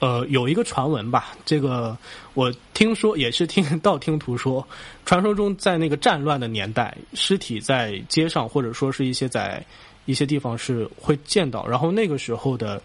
[0.00, 1.96] 呃，有一个传闻吧，这个
[2.34, 4.66] 我听说也是听 道听途说，
[5.06, 9.64] 传说中在那个战乱的年代，尸体在街上或者说是一些在
[10.06, 12.80] 一些地方是会见到，然后那个时候的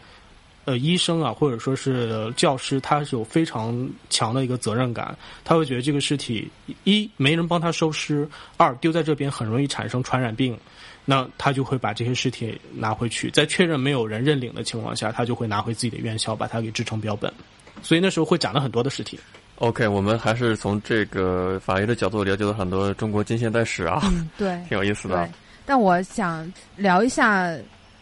[0.65, 6.49] 呃医生啊或者说是教师，他是有非常强的一个责任感，他会觉得这个尸体
[6.83, 8.27] 一没人帮他收尸，
[8.57, 10.57] 二丢在这边很容易产生传染病。
[11.05, 17.33] 那他就会把这些尸体拿回去，在确认没有人认领的情况下，他就会拿回自己的院校，把它给制成标本。
[17.81, 19.19] 所以那时候会展了很多的尸体。
[19.55, 23.99] OK，我们还是从这个法医的角度了解了很多中国近现代史啊，
[24.37, 25.27] 对， 挺有意思的。
[25.69, 27.55] 但我想聊一下，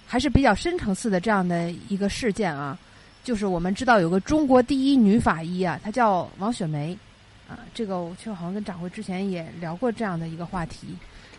[0.06, 2.80] 还是比较深层次的这样的一个事件啊，
[3.26, 6.98] 就是我们知道有个中国第一女法医啊，她叫王雪梅
[7.46, 10.88] 啊，这个我就好像跟掌柜之前也聊过这样的一个话题。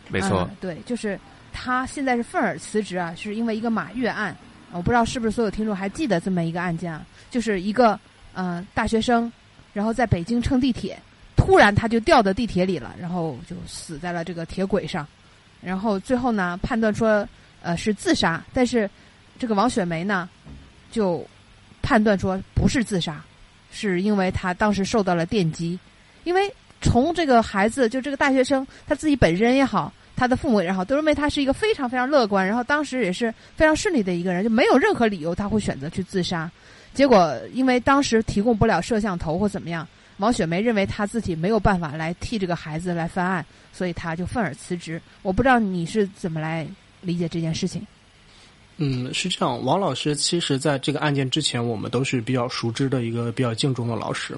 [0.08, 1.18] 没错，对，就是。
[1.50, 4.36] 她现在是愤而辞职啊，是因为一个马月案，
[4.70, 7.04] 我不知道是不是所有听众还记得这么一个案件啊？
[7.30, 7.98] 就是一个
[8.34, 9.32] 呃大学生，
[9.72, 10.96] 然后在北京乘地铁，
[11.36, 15.04] 突然他就掉到地铁里了，然后就死在了这个铁轨上，
[15.60, 17.26] 然后最后呢判断说
[17.62, 18.88] 呃是自杀，但是
[19.38, 20.28] 这个王雪梅呢
[20.90, 21.26] 就
[21.82, 23.22] 判断说不是自杀，
[23.70, 25.78] 是因为他当时受到了电击，
[26.24, 29.92] 因为从这个孩子就这个大学生他自己本身也好。
[30.16, 36.50] 他的父母也好，都认为他是一个非常非常乐观，然后当时也是非常顺利的一个人，就没有任何理由他会选择去自杀。
[36.92, 39.86] 结果因为当时提供不了摄像头或怎么样，
[40.18, 45.00] 王雪梅认为他自己没有办法来替这个孩子来翻案，所以他就愤而辞职。
[45.22, 46.66] 我不知道你是怎么来
[47.00, 47.84] 理解这件事情。
[48.76, 49.64] 嗯，是这样。
[49.64, 54.36] 王老师其实在这个案件之前，我们都是比较熟知的一个比较敬重的老师。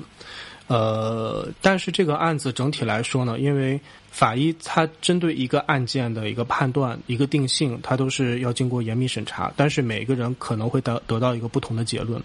[0.66, 3.80] 呃，但是这个案子整体来说呢，因为。
[4.10, 9.52] 法医他针对一个案件的一个判断、一个定性，他都是要经过严密审查。
[9.56, 12.20] 但是每个人可能会得得到一个不同的结论。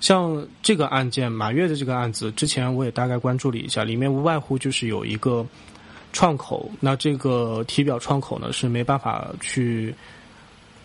[0.00, 5.46] 像这个案件，马月的这个案子，之前我也大概关注了一下，里面无外乎就是有一个
[6.12, 9.94] 创口，那这个体表创口呢是没办法去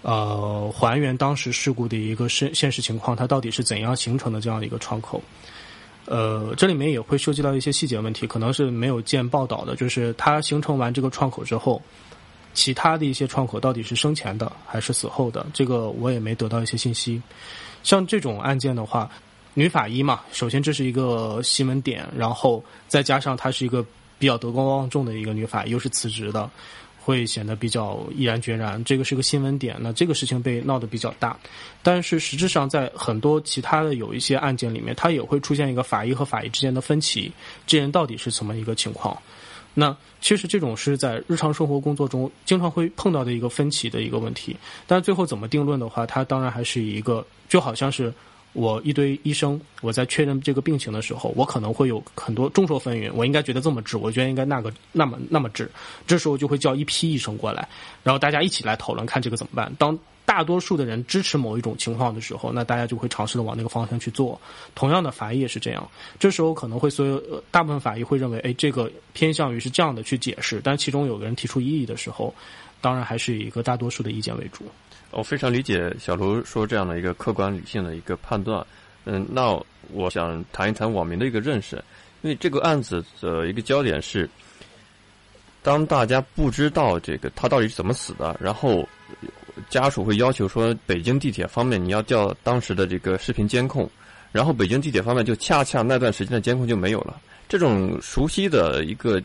[0.01, 5.23] 呃还原当时事故的一个现现实情况，它到底是怎样形成的这样的一个创口。
[6.07, 9.75] 呃，这里面也会涉及到一些细节问题，可能是没有见报道的。
[9.75, 11.81] 就是它形成完这个创口之后，
[12.53, 17.19] 其他的一些创口到底是生前的还是死后的，这个我也没得到一些信息。
[17.85, 19.09] 像这种案件的话，
[19.53, 23.81] 女法医嘛，首先这是一个新闻点，然后再加上她是一个
[24.19, 26.49] 比较德高望重的一个女法医，又是辞职的。
[27.05, 29.75] 会显得比较毅然决然，这个是个新闻点。
[29.79, 31.37] 那这个事情被闹得比较大，
[31.83, 37.31] 但是实质上在很多其他的有一些案件里面，它也会出现一个法医和法医之间的分歧，
[37.67, 39.15] 这人到底是怎么一个情况？
[39.75, 44.57] 那其实这种是在日常生活工作中经常会碰到的一个分歧的一个问题。
[44.87, 48.11] 但最后怎么定论的话，它当然还是一个就好像是。
[48.55, 53.11] 我一堆医生，我在确认这个病情的时候，我可能会有很多众说纷纭。
[53.13, 55.69] 我应该觉得这么治，我觉得应该那个那么那么治。
[56.07, 57.67] 这时候就会叫一批医生过来，
[58.01, 59.71] 然后大家一起来讨论看这个怎么办。
[59.77, 64.39] 当大多数的人支持某一种情况的时候，那大家就会尝试的往那个方向去做。
[64.73, 65.87] 同样的，法医也是这样。
[66.17, 70.61] 这时候可能会所有大部分法医会认为，哎，这个偏向于是这样的去解释。
[70.63, 72.33] 但其中有个人提出异议的时候，
[72.79, 74.63] 当然还是以一个大多数的意见为主。
[75.15, 78.65] 我非常理解小卢说这样的一个客观理性的一个判断，
[79.05, 79.57] 嗯，那
[79.93, 81.77] 我想谈一谈网民的一个认识，
[82.21, 84.29] 因为这个案子的一个焦点是，
[85.63, 88.85] 当大家不知道这个他到底是怎么死的，然后
[89.69, 93.89] 家属会要求说北京地铁方面你要调当时的这个视频监控，
[94.33, 99.23] 然后北京地铁方面就恰恰那段时间的监控就没有了，这种熟悉的一个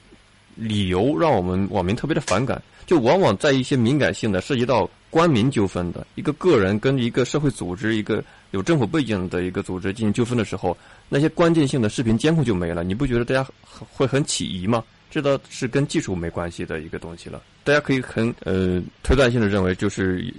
[0.55, 2.62] 理由让我们网民特别的反感。
[2.87, 10.76] 就往往在一些敏感性的、涉及到官民纠纷的一个个人跟一个社会组织、一个有政府背景的一个组织进行纠纷的时候，
[11.08, 12.82] 那些关键性的视频监控就没了。
[12.84, 13.46] 你不觉得大家
[13.92, 14.82] 会很起疑吗？
[15.10, 17.42] 这倒是跟技术没关系的一个东西了。
[17.64, 20.32] 大家可以很呃推断性的认为，就是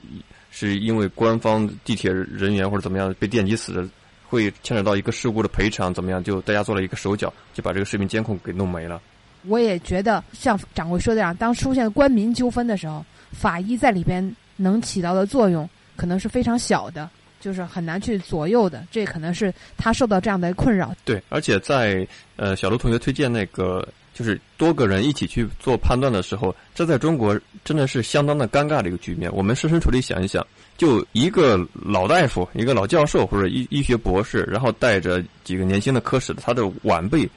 [0.50, 3.86] 是因为官方地铁人员或者怎么样被电击死的，
[4.26, 6.24] 会牵扯到一个事故的赔偿怎么样？
[6.24, 9.02] 就大家做了一个手脚，就把这个视频监控给弄没了。
[9.48, 14.24] 我也觉得像掌柜说的这样，当出现官民纠纷的时候，法医在里边
[14.62, 17.10] 能起到的作用可能是非常小的。
[17.42, 20.96] 就是很难去左右的，这可能是他受到这样的困扰。
[21.04, 29.28] 对，而且在呃小卢同学推荐那个，就是多个人一起去做判断的时候，这在中国真的是相当的尴尬的一个局面。
[29.34, 30.46] 我们设身处地想一想，
[30.78, 37.28] 就一个老大夫、一个老教授或者医医学博士，然后带着几个年轻的科室的他的晚辈，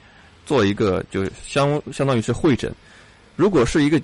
[0.45, 2.71] 做一个就相相当于是会诊。
[3.35, 3.99] 如果是一个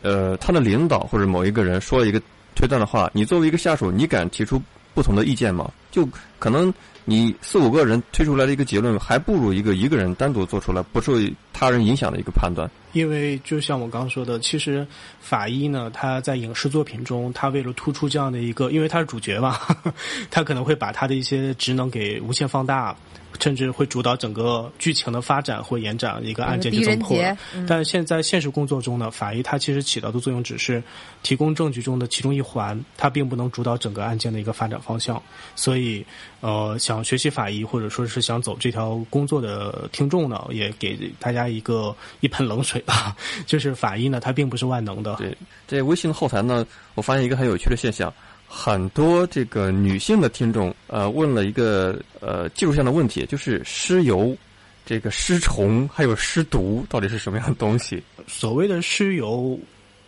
[0.00, 2.18] 呃他的领导或者某一个人说一个
[2.54, 4.62] 推断的话，你作为一个下属，你敢提出？
[4.94, 6.06] 不同的意见吗，就
[6.38, 6.70] 可能
[7.06, 11.14] 你四五个人推出来的一个结论，还不如一个一个人单独做出来不受
[11.50, 12.70] 他人影响的一个判断。
[12.92, 14.86] 因为就像我刚刚说的，其实
[15.18, 19.58] 法医呢，他在影视作品中，他为了突出这样的一个，因为他是主角嘛，
[20.30, 22.94] 他可能会把他的一些职能给无限放大。
[23.42, 27.18] 甚至会主导整个剧情的发展或延展，一个案件就这么破。
[27.66, 30.80] 但是现在现实工作中呢，法医它其实起到的作用只是
[31.24, 35.20] 提供证据中的其中一环，它并不能主导整个案件的一个发展方向。
[35.56, 36.06] 所以，
[36.38, 43.16] 呃，想学习法医或者说是想走这条工作的听众呢，也给大家一个一盆冷水吧。
[43.44, 45.16] 就是法医呢，它并不是万能的。
[45.16, 48.14] 对，在微信的后台呢，我发现一个很有趣的现象。
[48.54, 54.36] 很多这个女性的听众，呃，问了一个呃技术性的问题，就是尸油、
[54.84, 58.02] 这个尸虫还有尸毒到底是什么样的东西？
[58.26, 59.58] 所谓的尸油，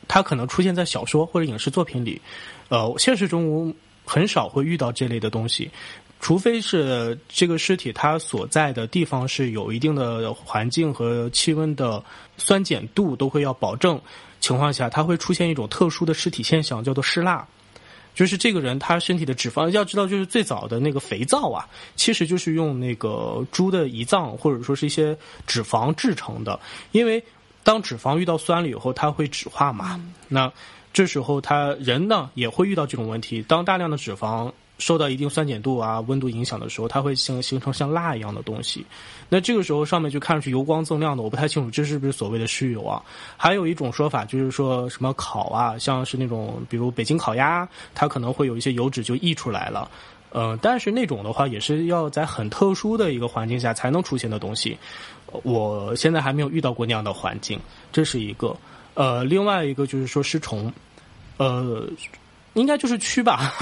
[0.06, 2.20] 它可能出现在小说或者影视作品里，
[2.68, 5.70] 呃，现实中很少会遇到这类的东西，
[6.20, 12.04] 除非是这个尸体它所在的地方是有一定的环境和气温的
[12.36, 13.98] 酸碱度都会要保证
[14.38, 17.44] 情况下，它会出现一种特殊的尸体现象，叫做尸蜡。
[18.14, 26.58] 就是这个人，他身体的脂肪，要知道，就是最早的那个肥皂啊，其实就是用那个猪的胰脏或者说是一些脂肪制成的。
[26.92, 27.22] 因为
[27.62, 30.00] 当脂肪遇到酸了以后，它会脂化嘛。
[30.28, 30.52] 那
[30.92, 33.42] 这时候，他人呢也会遇到这种问题。
[33.42, 34.52] 当大量的脂肪。
[34.84, 38.84] 受到一定酸碱度啊、温度影响的时候，它会形形成像蜡一样的东西。
[39.30, 43.02] 那这个时候上面就看上去油光锃亮的，我不太清楚这是不是所谓的尸油啊？
[43.38, 49.90] 还有一种说法就是说什么烤啊，像是那种比如北京烤鸭，它可能会有一些油脂就溢出来了。
[50.28, 54.76] 呃，但是那种的话也是要在很特殊的一个环境下才能出现的东西。
[55.44, 57.58] 我现在还没有遇到过那样的环境，
[57.90, 58.54] 这是一个。
[58.92, 60.70] 呃，另外一个就是说尸虫，
[61.38, 61.88] 呃，
[62.54, 63.52] 应该就是蛆吧。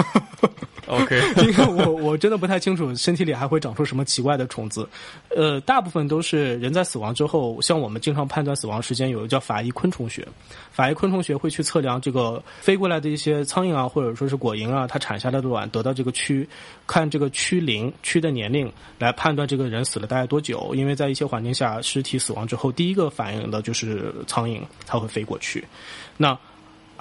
[0.87, 4.87] OK， 因为我我真的不太清楚身体里还会长出什么奇怪的虫子，
[5.33, 10.27] 呃，大部分都是人在死亡之后，像我们经常判断死亡时间，有个叫法医昆虫学，
[10.71, 16.45] 法医昆虫学会去测量这个飞过来的一些苍蝇啊，或者说是果蝇啊，它产下来的卵得到这个蛆，
[16.85, 25.63] 看这个蛆龄蛆的年龄来判断这个人死了大概多久，因为在一些环境下，尸体死亡之后第一个反应的就是苍蝇，它会飞过去。
[26.17, 26.37] 那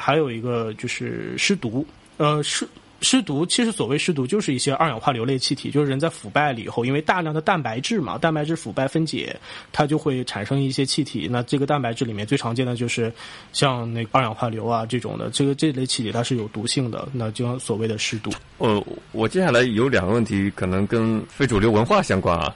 [0.03, 1.87] 还有一个就是尸毒，
[2.17, 2.69] 呃，尸。
[3.05, 9.37] 尸毒其实所谓尸毒就是一些二氧化硫类气体，就是人在腐败了以后，因为大量的蛋白质嘛，蛋白质腐败分解，
[9.73, 11.27] 它就会产生一些气体。
[11.29, 13.13] 那这个蛋白质里面最常见的就是
[13.53, 18.31] 像那个二氧化硫啊这种的，这个这类气体它是有毒性的，那就所谓的尸毒。
[18.59, 22.55] 呃，我接下来有两个问题，可能跟非主流文化相关啊。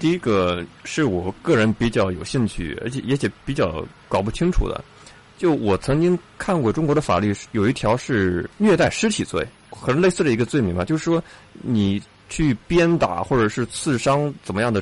[0.00, 4.82] 第一个是我个人比较有兴趣，而且而且比较搞不清楚的。
[5.36, 10.84] 就我曾经看过中国的法律，有一条是虐待尸体罪，可能类似的一个罪名吧。
[10.84, 11.22] 就是说，
[11.62, 14.80] 你去鞭打或者是刺伤怎么样的，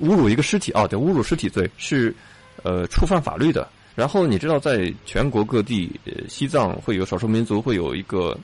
[0.00, 2.14] 侮辱一个尸体啊，对，侮辱尸体罪是
[2.62, 3.68] 呃触犯法律的。
[3.94, 5.90] 然后你知道，在全国各地，
[6.28, 8.38] 西藏会有少数民族会有一个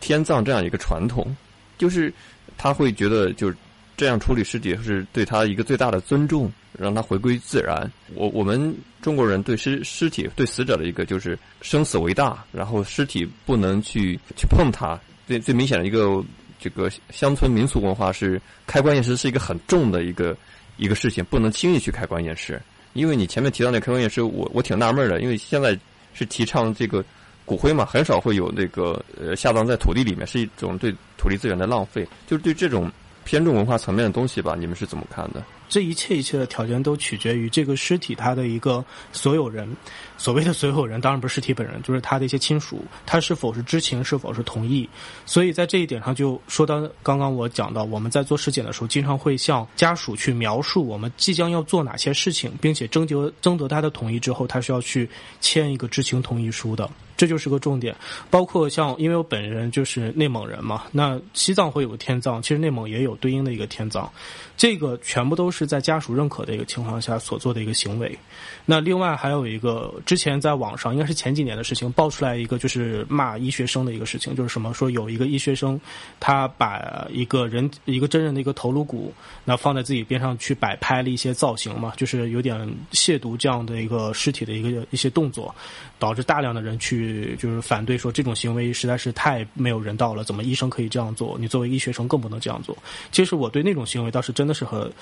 [0.00, 1.36] 天葬这样一个传统，
[1.78, 2.12] 就是
[2.56, 3.56] 他会觉得就是
[3.96, 6.50] 这样处理尸体是对他一个最大的尊重。
[6.78, 7.90] 让它回归自然。
[8.14, 14.98] 我我们中国人对尸尸体对死者的一个就是生死为大，然后尸体不能去去碰它。
[15.26, 16.24] 最最明显的一个
[16.58, 20.36] 这个乡村民俗文化是开棺验尸是一个很重的一个
[20.76, 22.60] 一个事情，不能轻易去开棺验尸。
[22.92, 25.78] 因为你前面提到那开棺验尸，我我挺纳闷的，因为现在
[26.14, 27.04] 是提倡这个
[27.44, 32.06] 骨灰嘛，很少会有那个呃下葬在土地里面，是一种对土地资源的浪费。
[32.26, 32.90] 就是对这种
[33.26, 35.42] 偏重文化层面的东西吧，你们是怎么看的？
[35.68, 39.68] 这一切一切的条件都取决于这个尸体它的一个所有人，
[40.16, 44.88] 所谓的所有人当然不是尸体本人，就是他的一些亲属，他是否是知情，是否是同意。
[45.24, 56.88] 所以在这一点上，就说到刚刚我讲到，我们在做尸检的时候，经常会向家属去描述我们即将要做哪些事情，并且征得征得他的同意之后，他是要去签一个知情同意书的。
[57.16, 57.94] 这就是个重点。
[58.30, 64.10] 包括像，因为我本人就是内蒙人嘛，那西藏会有个天葬，其实内蒙也有对应的一个天葬，
[64.56, 68.16] 这个全部都是在家属认可的一个情况下所做的一个行为。
[68.64, 75.80] 那另外还有一个，之前在网上应该是前几年的事情，爆出来一个就是骂医学生的一个事情，就是什么说有一个医学生，
[76.18, 79.12] 他把一个人一个真人的一个头颅骨，
[79.44, 82.58] 那放在自己边上去摆拍了一些造型嘛，就是有点
[82.92, 85.54] 亵渎这样的一个尸体的一个一些动作，
[85.98, 91.36] 导致大量的人去就是反对说这种行为实在是太没有人道了，怎么医生可以这样做？
[91.38, 92.76] 你作为医学生更不能这样做。
[93.12, 94.92] 其实我对那种行为倒是真的是很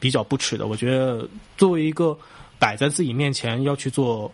[0.00, 0.66] 比较不耻的。
[0.66, 2.16] 我觉得作为一个
[2.58, 4.30] 摆在自己面前要去做，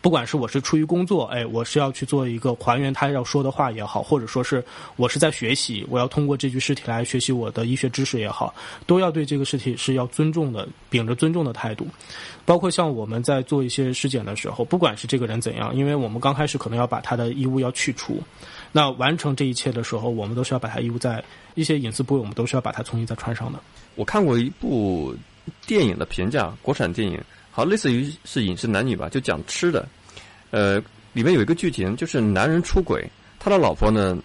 [0.00, 4.64] 不管是我是出于工作，哎，我是要去做一个还原他要说的话也好，或者说是
[4.96, 8.54] 我是在学习，我要通过这具尸体来学习我的医学知识也好，
[8.86, 11.86] 都要对这个尸体是要尊重的，秉着尊重的态度。
[12.44, 18.22] 包括像我们在做一些尸检的时候，不管是这个人怎样，因为我们刚开始可能要把他的衣物要去除，
[18.72, 21.22] 那完成这一切的时候，我们都是要把它衣物在
[21.54, 23.58] 一些隐私部位，我们都是要把它重新再穿上的。
[23.94, 25.14] 我看过一部
[25.66, 27.20] 电影的评价，国产电影。
[27.50, 29.88] 好，类似于是饮食男女吧，就讲吃的。
[30.50, 30.78] 呃，
[31.12, 33.08] 里面有一个剧情，就是男人出轨，
[33.40, 34.16] 他的老婆呢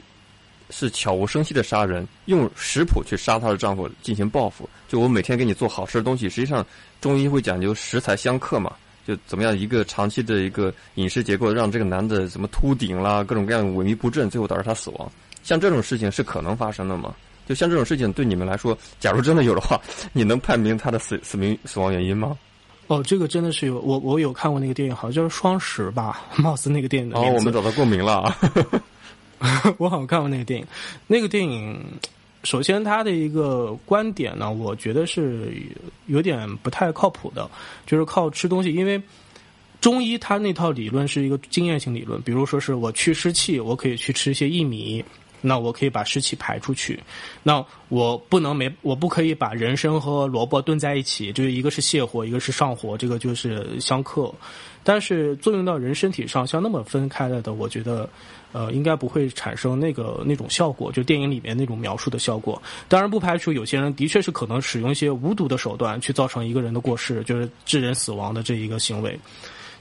[0.70, 4.70] 是悄无声息的杀人，用食谱去杀他的丈夫进行报复。
[4.88, 6.64] 就我每天给你做好吃的东西，实际上
[7.02, 8.76] 中医会讲究食材相克嘛，
[9.06, 15.12] 就怎么样一个长期的一个饮食结构，让这个男的怎么秃顶啦，各种各样萎靡不振，最后导致他死亡。
[15.44, 17.14] 像这种事情是可能发生的吗？
[17.46, 19.78] 就像这种事情对你们来说，假如真的有的话，
[20.14, 22.38] 你能判明他的死死明死亡原因吗？
[22.88, 28.34] 哦，这个真的是有我，我有看过那个电影，好像叫《双十》吧，貌似那个电影的哦，我们找到共鸣了。
[29.78, 30.66] 我好像看过那个电影，
[31.08, 31.82] 那个电影，
[32.44, 35.54] 首先他的一个观点呢，我觉得是
[36.08, 37.50] 有点不太靠谱的，
[37.86, 39.02] 就是靠吃东西，因为
[39.80, 45.04] 中医它那套理论是一个经验性理论，比如说是我祛湿气，我可以去吃一些薏米。
[45.46, 46.98] 那我可以把湿气排出去，
[47.44, 54.34] 那我不能没我不可以把人参和萝卜炖在一起，就是一个是泻火，一个是上火，这个就是相克。
[54.86, 58.10] 但是作用到人身体上，像那么分开了的，我觉得，
[58.52, 62.62] 呃，应该不会产生那个那种效果，就电影里面那种描述的效果。
[62.88, 69.18] 当然，不排除有些人的确是可能使用一些无毒的手段去造成一个人的过世，就是致人死亡的这一个行为。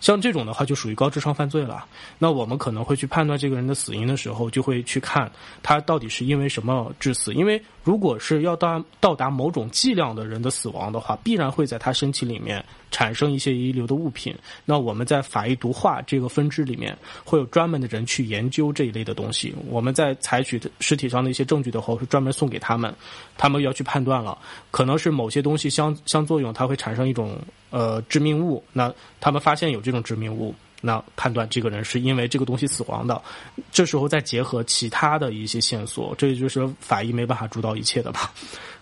[0.03, 1.86] 像这种的话，就属于高智商犯罪了。
[2.18, 5.30] 那我们可能会去判断这个人的死因的时候，就会去看
[5.62, 7.32] 他到底是因为什么致死。
[7.32, 12.62] 因为如果是要到到达某种剂量的人的死亡的话，必然会在他身体里面
[12.93, 14.32] 产生一些遗留的物品。
[14.64, 19.53] 那我们在法医毒化这个分支里面，会有专门的人去研究这一类的东西。
[19.68, 22.95] 我们在采取尸体上的一些证据的后，是专门送给他们，
[23.36, 24.38] 他们要去判断了，
[24.70, 27.36] 可能是某些东西相相作用，它会产生一种。
[27.72, 33.22] 呃，致命物，那他们发现有这种致命物，那判断这个人是因为这个东西死亡的。
[33.70, 38.30] 这时候再结合其他的一些线索，这也就是法医没办法主导一切的吧？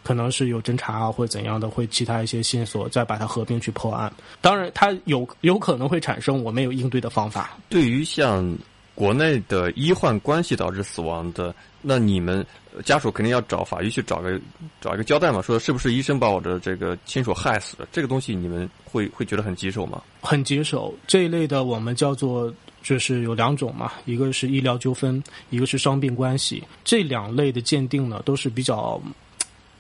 [0.02, 4.12] 可能是有侦查啊，或怎样的，会其他一些线索再把它合并去破案。
[4.40, 7.56] 当然，它有有可能会产生我没有应对的方法。
[7.68, 8.56] 对于像
[8.94, 11.54] 国内的医患关系导致死亡的。
[11.82, 12.44] 那你们
[12.84, 14.40] 家属肯定要找法医去找个
[14.80, 15.42] 找一个交代嘛？
[15.42, 17.86] 说是不是医生把我的这个亲属害死的？
[17.90, 20.02] 这个东西你们会会觉得很棘手吗？
[20.20, 20.94] 很棘手。
[21.06, 22.52] 这一类的我们叫做
[22.82, 26.62] 就是有两种嘛，一个是医疗纠纷，一个是伤病关系。
[26.84, 29.00] 这两类的鉴定呢，都是比较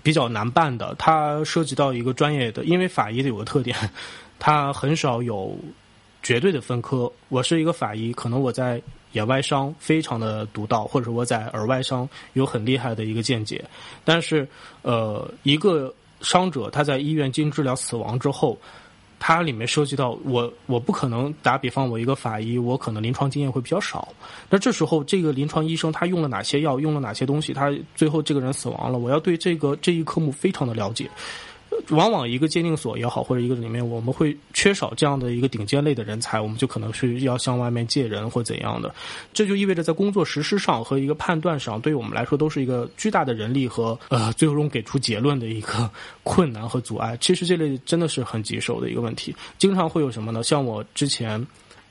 [0.02, 0.94] 比较难办的。
[0.98, 3.76] 它涉及到一个专业的，因为法医的有个特点，
[4.38, 5.56] 它很少有
[6.22, 7.10] 绝对的分科。
[7.28, 8.82] 我是一个法医，可能我在。
[9.12, 13.64] 眼外伤非常的独到，或者我在耳外伤有很厉害的一个见解，
[14.04, 14.46] 但是，
[14.82, 18.56] 呃，一个伤者他在医院经治疗死亡之后，
[19.18, 24.08] 它里面涉及到我，我不可能打比方，我一个法医，我可能临床经验会比较少，
[24.48, 31.10] 那这时候这个临床医生他用了哪些药，用了哪些东西，他最后这个人死亡了，我要对这个这一科目非常的了解。
[31.90, 38.94] 往往一个鉴定所也好，或者一个里面，我们会缺少这样的一个顶尖类的人才，我们就可能是要向外面借人或怎样的。
[39.32, 45.90] 这就意味着在工作实施上和一个判断上，对于我们来说都是一个巨大的人力和呃最终给出结论的一个
[46.22, 47.16] 困难和阻碍。
[47.20, 49.34] 其实这类真的是很棘手的一个问题。
[49.58, 50.42] 经常会有什么呢？
[50.42, 51.44] 像我之前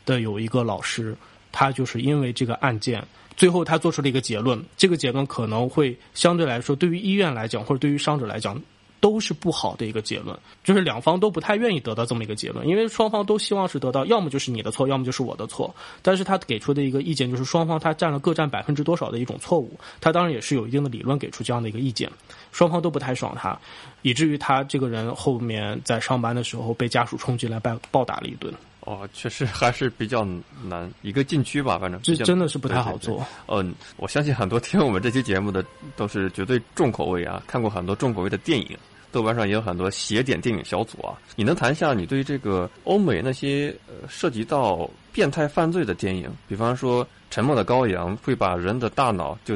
[0.05, 1.15] 的有一个老师，
[1.51, 3.05] 他就是因为这个案件，
[3.35, 8.61] 最后他做出了一个结论，这个结论可能会相对来说，对于医院来讲，或者对于伤者来讲。
[8.99, 15.73] 都是不好的一个结论，就是两方都不太愿意得到这么一个结论，因为双方都希望是得到，要么就是你的错，要么就是我的错。
[16.01, 19.71] 但是他给出的一个意见就是双方他占了各占百分之多少的一种错误，
[20.01, 22.09] 他当然也是有一定的理论给出这样的一个意见，
[22.51, 23.57] 双方都不太爽他，
[24.01, 28.53] 以至于他这个人后面在上班的时候被家属冲进来暴暴打了一顿。
[28.89, 30.27] 哦，确实还是比较
[30.63, 33.23] 难，一个禁区吧，反正这真的是不太好做。
[33.45, 35.63] 嗯，我相信很多听我们这期节目的
[35.95, 38.75] 都是绝对重口味啊，看过很多重口味的电影，
[39.11, 41.13] 豆瓣上也有很多邪点电影小组啊。
[41.35, 49.55] 你能谈一下你对这个欧美那些呃涉及到变态犯罪的电影，比方说《沉默的羔羊》，会把人的大脑就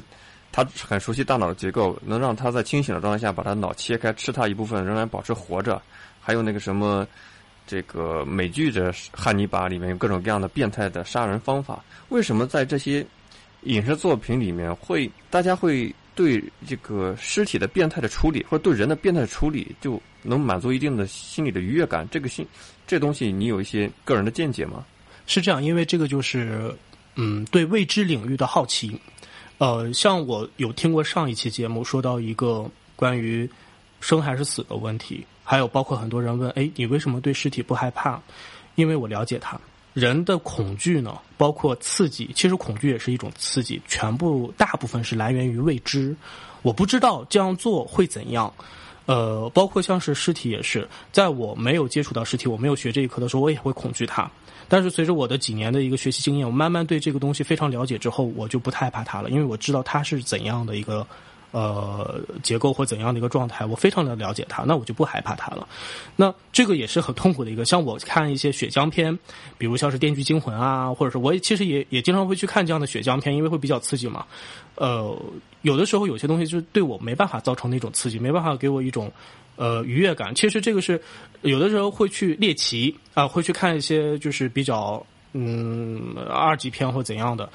[0.51, 5.81] 他很熟悉大脑的结构，能让他在清醒的状态下把他脑切开，吃他一部分，仍然保持活着。
[6.21, 7.03] 还有那个什么。
[7.65, 13.05] 这个美剧的《汉尼拔》里面有各种各样的变态的杀人方法，为什么在这些
[13.63, 22.07] 影视作品里面会大家会对这个尸体的变态的处理，或者对人的变态处理，就能满足一定的心理的愉悦感？
[22.11, 22.45] 这个心
[22.85, 24.85] 这东西，你有一些个人的见解吗？
[25.25, 26.75] 是这样，因为这个就是
[27.15, 28.99] 嗯，对未知领域的好奇。
[29.57, 33.49] 呃，像我有听过上一期节目说到一个关于
[34.01, 35.25] 生还是死的问题。
[35.43, 38.19] 还有包括很多人问，哎，你为什么对尸体不害怕？
[38.75, 39.59] 因为我了解他
[39.93, 46.15] 人的恐惧呢，包括刺激，其实恐惧也是一种刺激，全部大部分是来源于未知。
[46.63, 48.51] 我不知道这样做会怎样，
[49.05, 54.27] 呃，包括像是尸体也是，在我没有接触到尸体，我没有学这一课的时候，我也会恐惧它。
[54.67, 61.05] 但是随着我的几年的一个学习经验，我慢慢对这个东西非常了解之后，我就不太害怕它了，因为我知道它是怎样的一个。
[61.53, 65.67] 呃，结构或怎样的一个状态，我非常的了解它，那我就不害怕它了。
[66.15, 69.15] 那这个也是很痛苦的一个，像我看一些血浆片，
[69.55, 74.25] 比如像是《电锯惊魂》啊，或者是我其实也也经常会去看这样的血浆片，因为会比较刺激嘛。
[74.73, 75.15] 呃，
[75.61, 79.13] 有的时候有些东西就是对我没办法造成那种刺激，没办法给我一种
[79.55, 80.33] 呃愉悦感。
[80.33, 80.99] 其实这个是
[81.43, 87.47] 有的时候会去猎奇啊，会去看一些就是比较嗯二级片或怎样的，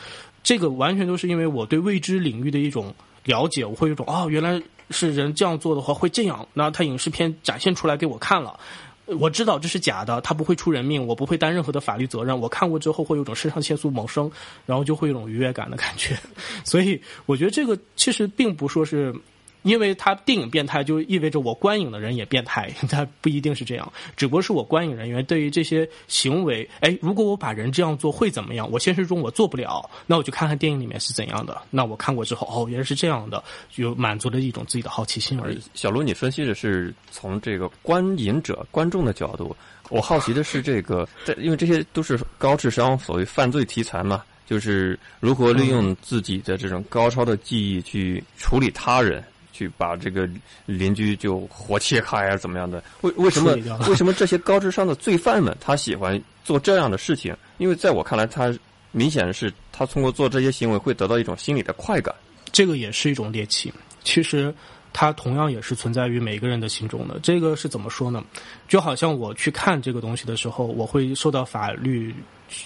[0.45, 2.95] 这个完全都是因为我对未知领域的一种。
[3.29, 4.61] 了解，我会有种哦，原来
[4.91, 6.49] 是人这样做的话会这样。
[6.55, 8.59] 那他影视片展现出来给我看了，
[9.05, 12.41] 我知道这是假的，他不会出人命，我不会担任何的法律责任。
[12.41, 14.31] 我看过之后会有种肾上腺素猛升，
[14.65, 16.17] 然后就会有种愉悦感的感觉。
[16.65, 19.15] 所以我觉得这个其实并不说是。
[19.63, 28.71] 因为他电影变态，就意味着我观影的人也变态， 他不一定是这样，只不过是我观影人员对于这些行为，哎，如果我把人这样做会怎么样？
[28.71, 31.61] 我现实中我做不了，那我就看看电影里面是怎样的。
[31.71, 35.61] 那我看过之后，哦，原来是这样的，就满足了一种自己的好奇心而已。
[35.75, 39.55] 小卢，你分析的是从这个观影者、观众的角度，
[39.91, 49.23] 我好奇的是这个，在因为这些都是高智商所谓犯罪题材嘛，就是如何利用自己的这种高超的技艺去处理他人。
[49.59, 50.29] 去把这个
[50.67, 52.81] 邻居就活切开啊，怎么样的？
[53.01, 53.53] 为为什么
[53.89, 57.37] 为什么这些高智商的罪犯们他喜欢做这样的事情？
[57.57, 58.57] 因为在我看来，他
[58.93, 62.15] 明显是他通过做这些行为会得到一种心理的快感。
[62.53, 63.73] 这个也是一种猎奇，
[64.05, 64.55] 其实
[64.93, 67.19] 它同样也是存在于每个人的心中的。
[67.21, 68.23] 这个是怎么说呢？
[68.69, 72.15] 就好像我去看这个东西的时候，我会受到法律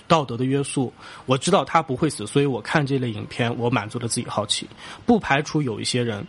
[0.07, 0.93] 道德的约束，
[1.27, 4.69] 我知道他不会死，所以我看这类影片，我满足了自己好奇。
[5.05, 6.25] 不排除有一些人。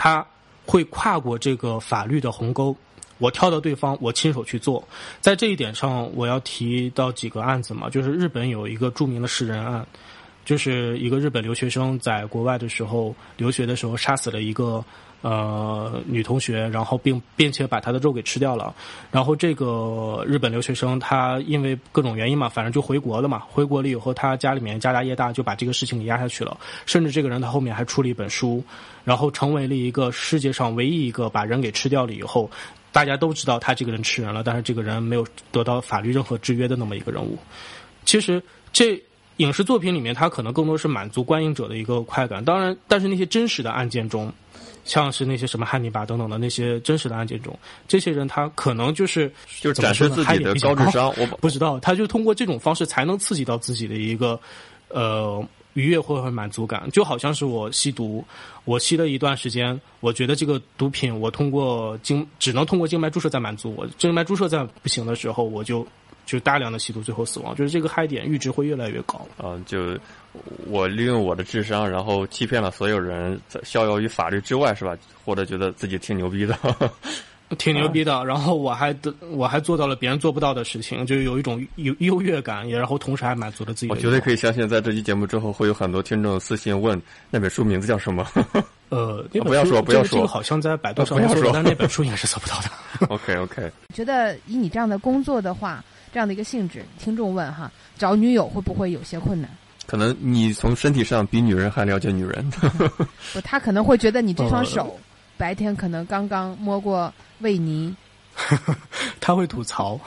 [0.00, 0.26] 他
[0.64, 2.74] 会跨过这个法律的鸿沟，
[3.18, 4.82] 我跳到对方，我亲手去做。
[5.20, 9.86] 在这一点上，我要提到几个案子嘛，就是日本有一个著名的食人案，
[10.42, 14.82] 就是一个日本留学生在国外的时候留学的时候杀死了一个。
[15.22, 18.74] 呃，女同学，然后并并且把她的肉给吃掉了，
[19.10, 23.42] 然后这个日本留学生他因为各种原因嘛，反正就回国了嘛。
[23.50, 26.56] 回国了以后，他家里面家大业大，就把这个事情给压下去了。
[26.86, 28.64] 甚至这个人他后面还出了一本书，
[29.04, 32.50] 然后成为了一个世界上唯一一个把人给吃掉了以后，
[32.90, 37.36] 大家都知道他这个人吃人了，但是这个人没有得到法律任何制约的那么一个人物。
[38.06, 38.42] 其实
[38.72, 38.98] 这
[39.36, 42.42] 影视作品里面，他可能更多是满足观影者的一个快感。
[42.42, 44.32] 当然，但是那些真实的案件中。
[44.84, 47.56] 像是那些什么汉尼拔等等的那些真实的案件中，
[47.86, 54.38] 这些人他可能就是就是展示自己的高智商，我不知道，他就通过这种方式才能刺激到自己的一个
[54.88, 58.24] 呃愉悦或者满足感，就好像是我吸毒，
[58.64, 65.86] 我吸了一段时间，我觉得这个毒品我通过经只能通过静脉注射在满足我，静脉注射在不行的时候，我就
[66.32, 69.96] 就大量的吸毒，最后死亡，就是这个嗨点阈值会越来越高嗯，就。
[70.68, 74.96] 我利用我的智商，然后欺骗了所有人，逍遥于法律之外，是吧？
[75.24, 76.56] 或者觉得自己挺牛逼的，
[77.58, 78.24] 挺牛逼的。
[78.24, 83.90] 然后我还得，我还做到了别人做不到的事情，就有一种优优越感，也然后同时还满足了自己。
[83.90, 88.24] 我绝对可以相信，在这期节目之后，会有很多听众私信问 那本书名字叫什么。
[88.90, 93.06] 呃，不要说，不要说，这个好像在百度上搜，但那本书应该是搜不到的。
[93.12, 93.68] OK OK。
[93.92, 99.50] 觉得以你这样的工作的话，这样的一个性质，听众问哈，找女友会不会有些困难？
[99.86, 102.50] 可能你从身体上比女人还了解女人，
[103.32, 104.98] 不，他可能会觉得你这双手
[105.36, 107.92] 白天可能刚刚摸过维尼，
[109.20, 109.98] 他会吐槽。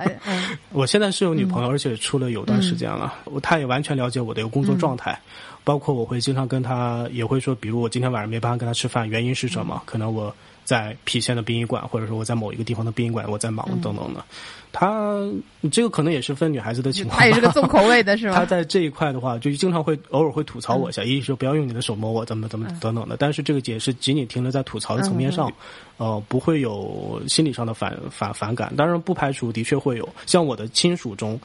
[0.72, 5.18] 我现在是有女朋友，而且处了有段时间了，我他也完全了解我的一个工作状态，
[5.62, 9.82] 包括我会经常跟他也会说，比如我今天晚上没办法跟他吃饭，原因是什么？
[9.86, 10.34] 可能我
[10.64, 14.24] 在郫县的殡仪馆，或者说我在某一个地方的殡仪馆，我在忙等等的。
[14.72, 15.22] 他
[15.70, 18.34] 这个可能也是分女孩子的情况吧，他也是个重口味的是吧？
[18.40, 23.16] 他在这一块的话，就经常会偶尔会吐槽我一下，一说不要用你的手摸我，怎么怎么等等的。
[23.16, 25.52] 但是这个解释仅仅停留在吐槽的层面上，
[25.96, 28.74] 呃，不会有心理上的反反反感。
[28.76, 31.38] 当然不排除的确会有，像我的亲属中。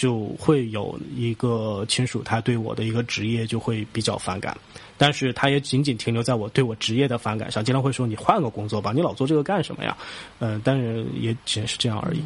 [0.00, 4.56] 就会有一个亲属，他对我的一个职业就会比较反感，
[4.96, 9.94] 但是他也仅仅停留在我对我职业的反感上，经常会说你换个工作吧，你老做这个干什么呀？
[10.38, 12.24] 嗯、但是也仅是这样而已。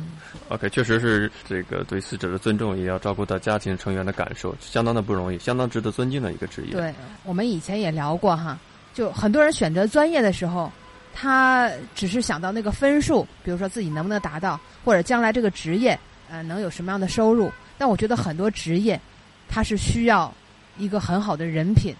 [0.51, 6.71] OK，确实是这个对死者的尊重，也要照顾到家庭成员的感受，相当的不容易，相当值得尊敬的一个职业。
[6.71, 6.95] 对，
[7.25, 8.57] 我们以前也聊过哈，
[8.95, 10.71] 就很多人选择专业的时候，
[11.13, 15.99] 他只是想到那个分数，比如说自己能不能达到，或者将来这个职业
[16.31, 17.51] 呃能有什么样的收入。
[17.77, 19.01] 但我觉得很多职业，
[19.49, 20.33] 它是需要
[20.79, 21.95] 一个很好的人品，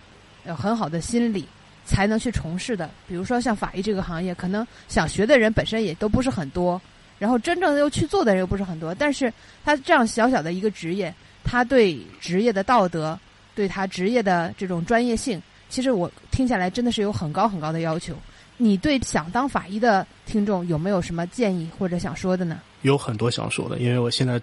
[0.47, 1.47] 有很好的心理，
[1.85, 2.89] 才能去从事的。
[3.09, 6.81] 比如说像法医这个行业，可能想学的人本身也都不是很多，
[7.19, 8.95] 然后真正又去做的人又不是很多。
[8.95, 9.33] 但是
[9.65, 13.19] 他这样小小的一个职业，他对职业的道德，
[13.55, 18.17] 对他职业的这种专业性，其实我听下来真的是有很高很高的要求。
[18.57, 22.61] 你对想当法医的听众有没有什么建议或者想说的呢？
[22.83, 24.41] 有很多想说的，因为我现在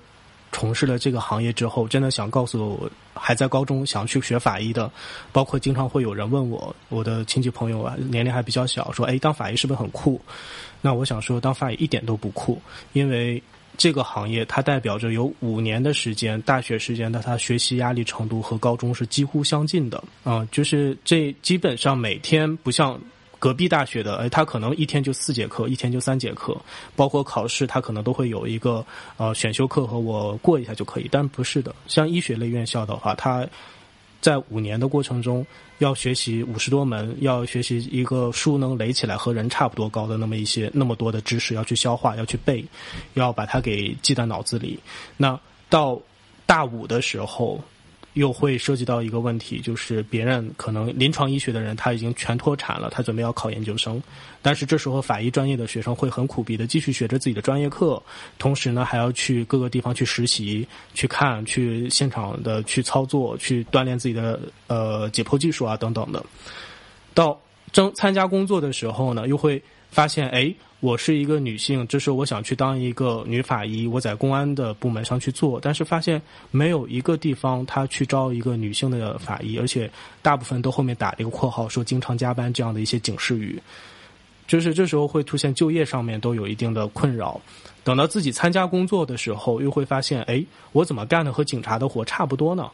[0.51, 4.91] 从事了这个行业之后，真的想告诉还在高中想去学法医的，
[5.31, 10.19] 包括经常会有人问我，我的亲戚朋友啊，年龄还比较小，说，哎，当法医是不是很酷？
[10.81, 12.61] 那我想说，当法医一点都不酷，
[12.93, 13.41] 因为
[13.77, 22.99] 这个行业它代表着有五年的时间，大学时间的他学习压力程度和高中是几乎相近的啊、就是这基本上每天不像。
[23.41, 26.55] 隔壁大学的，哎，他可能一天就四节课，一天就三节课，
[26.95, 28.85] 包括考试，他可能都会有一个
[29.17, 31.09] 呃选修课和我过一下就可以。
[31.09, 33.47] 但不是的，像医学类院校的话，它
[34.21, 35.43] 在五年的过程中
[35.79, 42.63] 要学习五十多门，要学习一个书能垒起来和人差不多高的那么一些那么多的知识要去消化，要去背，
[43.15, 44.79] 要把它给记在脑子里。
[45.17, 45.99] 那到
[46.45, 47.59] 大五的时候。
[48.13, 54.01] 又会涉及到一个问题，就是别人可能临床医学的人他已经全脱产了，他准备要考研究生，
[54.41, 58.01] 但是这时候法医专业的学生会很苦逼的继续学着自己的专业课，
[58.37, 66.23] 同时呢还要去各个地方去实习、去看、去现场的去操作、去锻炼自己的呃解剖技术啊等等的。
[67.13, 67.39] 到
[67.71, 76.19] 征参加工作的时候呢，又会发现，哎，我是一个女性，这是我想去当一个女法医，我在公安的部门上去做，但是发现
[76.49, 79.89] 没有一个地方他去招一个女性的法医，而且
[80.23, 83.61] 大部分都后面打了一个括号，说经常加班这样的一些警示语，
[84.47, 87.39] 就是这时候会出现就业上面都有一定的困扰。
[87.83, 92.67] 等到自己参加工作的时候，又会发现，哎，我怎么干的和警察的活差不多呢？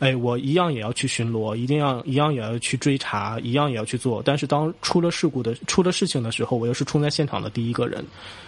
[0.00, 4.20] 哎，我一样也要去巡逻，一定要一样也要去追查，一样也要去做。
[4.22, 8.04] 但是当出了事故的出了事情的时候，我又是冲在现场的第一个人。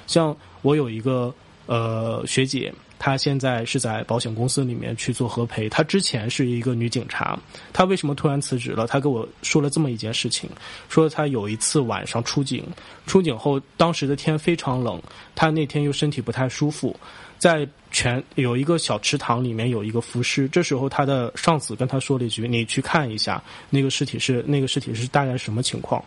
[0.07, 1.33] 像我有一个
[1.67, 5.69] 呃学姐，她现在是在保险公司里面去做核赔。
[5.69, 7.39] 她之前是一个女警察，
[7.73, 8.87] 她为什么突然辞职了？
[8.87, 10.51] 她跟我说了这么一件事情，
[10.89, 12.65] 说她有一次晚上出警，
[13.07, 15.01] 出警后当时的天非常冷，
[15.35, 16.95] 她那天又身体不太舒服。
[17.39, 26.03] 在全有一个小池塘里面有一个浮尸，这时候他的上司跟他说了一句：“你去看一下那个尸体是那个尸体是大概什么情况。”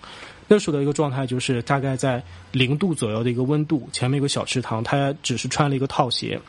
[0.52, 6.40] 那时候的一个状态就是大概在零度左右的一个温度，前面有个小池塘，他只是穿了一个套鞋，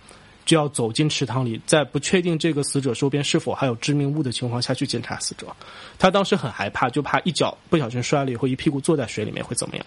[0.47, 5.55] 就要走进池塘里，在不确定这个死者周边是否还有致命物的情况下去检查死者。
[5.99, 9.85] 他当时很害怕，就怕一脚不小心摔了以后一屁股坐在水里面会怎么样。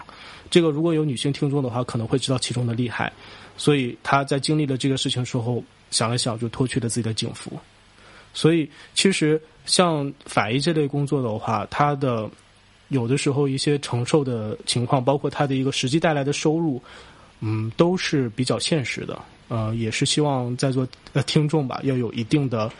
[0.52, 3.12] 这个如果有女性听众的话，可能会知道其中的厉害。
[3.58, 7.60] 所以他在经历了这个事情之后，想了想就脱去了自己的警服。
[8.34, 12.30] 所以其实像法医这类工作的话，他的
[12.88, 16.82] 有的时候一些承受的情况，包括他的一个实际带来的收入，
[17.42, 19.22] 嗯，都是比较现实的。
[19.50, 22.72] 呃，也是希望在座的听众吧，要有一定的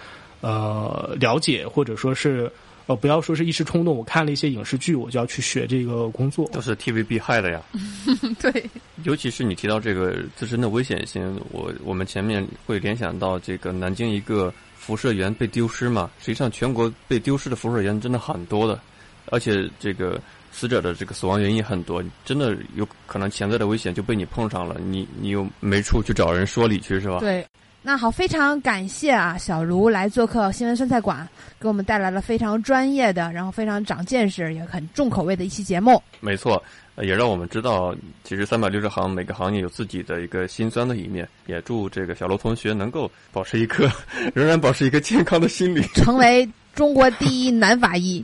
[0.42, 2.52] 呃了解，或者说是
[2.86, 6.50] 呃不要说是一时冲动，我看了一些影视剧，我就要去学这个工作。
[6.52, 7.62] 都是 TVB 害的呀。
[8.42, 8.70] 对，
[9.04, 16.12] 尤其是你提到这个自身的危险性，我我们前面会联想到这个南京一个辐射源被丢失嘛。
[16.20, 18.80] 实际上，全国被丢失的辐射源真的很多的，
[19.28, 20.20] 而且这个
[20.52, 27.20] 死者的这个死亡原因很多，真的有可能潜在的危险就被你碰上了，你你又没处去找人说理去是吧？
[27.20, 27.46] 对，
[27.86, 31.28] 那好，非常感谢啊，小卢来做客新闻酸菜馆，
[31.60, 36.02] 给我们带来了非常专业的，然后非常长见识，也很重口味的一期节目。
[36.22, 36.64] 没错，
[36.96, 41.28] 也让我们知道，其实三百六十行每个行业有自己的一个辛酸的一面。
[41.46, 43.86] 也祝这个小卢同学能够保持一颗
[44.34, 48.24] 仍然保持一个健康的心理，成为中国第一男法医。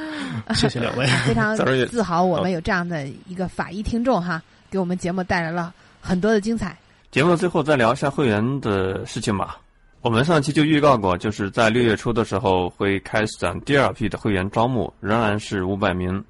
[0.54, 1.56] 谢谢两位， 非常
[1.88, 5.72] 自豪，我们有这样的一个法医听众哈，给我们节目带来了
[6.02, 6.76] 很多的精彩。
[7.10, 9.58] 节目的最后再聊一下会员的事情吧。
[10.00, 16.24] 我们上期就预告过，就是在六月初的时候会开展第二批的会员招募，仍然是五百名。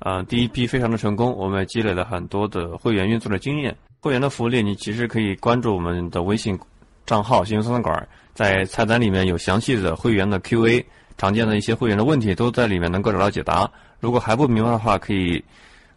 [0.00, 3.74] 呃，第一批非常的成功，我们也积累了很多的会员运作的经验。
[4.00, 6.58] 会员的福利，你其实可以关注我们的微信
[7.06, 10.84] 账号“新闻餐馆”，在菜单里面有详细的会员的 Q&A，
[11.16, 13.70] 常见的一些会员的问题都在里面能够找到解答。
[14.00, 15.42] 如果还不明白的话，可以。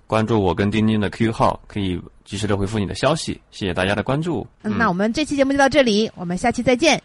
[0.08, 3.39] 关注我跟钉钉的 QQ 号，可以及时的回复你的消息。
[3.51, 4.47] 谢谢大家的关注。
[4.64, 7.01] 嗯，那我们这期节目就到这里，我们下期再见。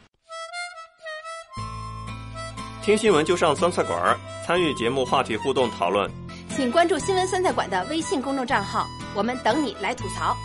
[2.82, 6.11] 听新闻就上酸菜馆，参与节目话题互动讨论，
[6.57, 10.36] 请关注新闻酸菜馆的微信公众账号，我们等你来吐槽。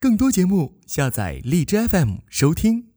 [0.00, 2.88] 更多节目，下载荔枝 FM 收听。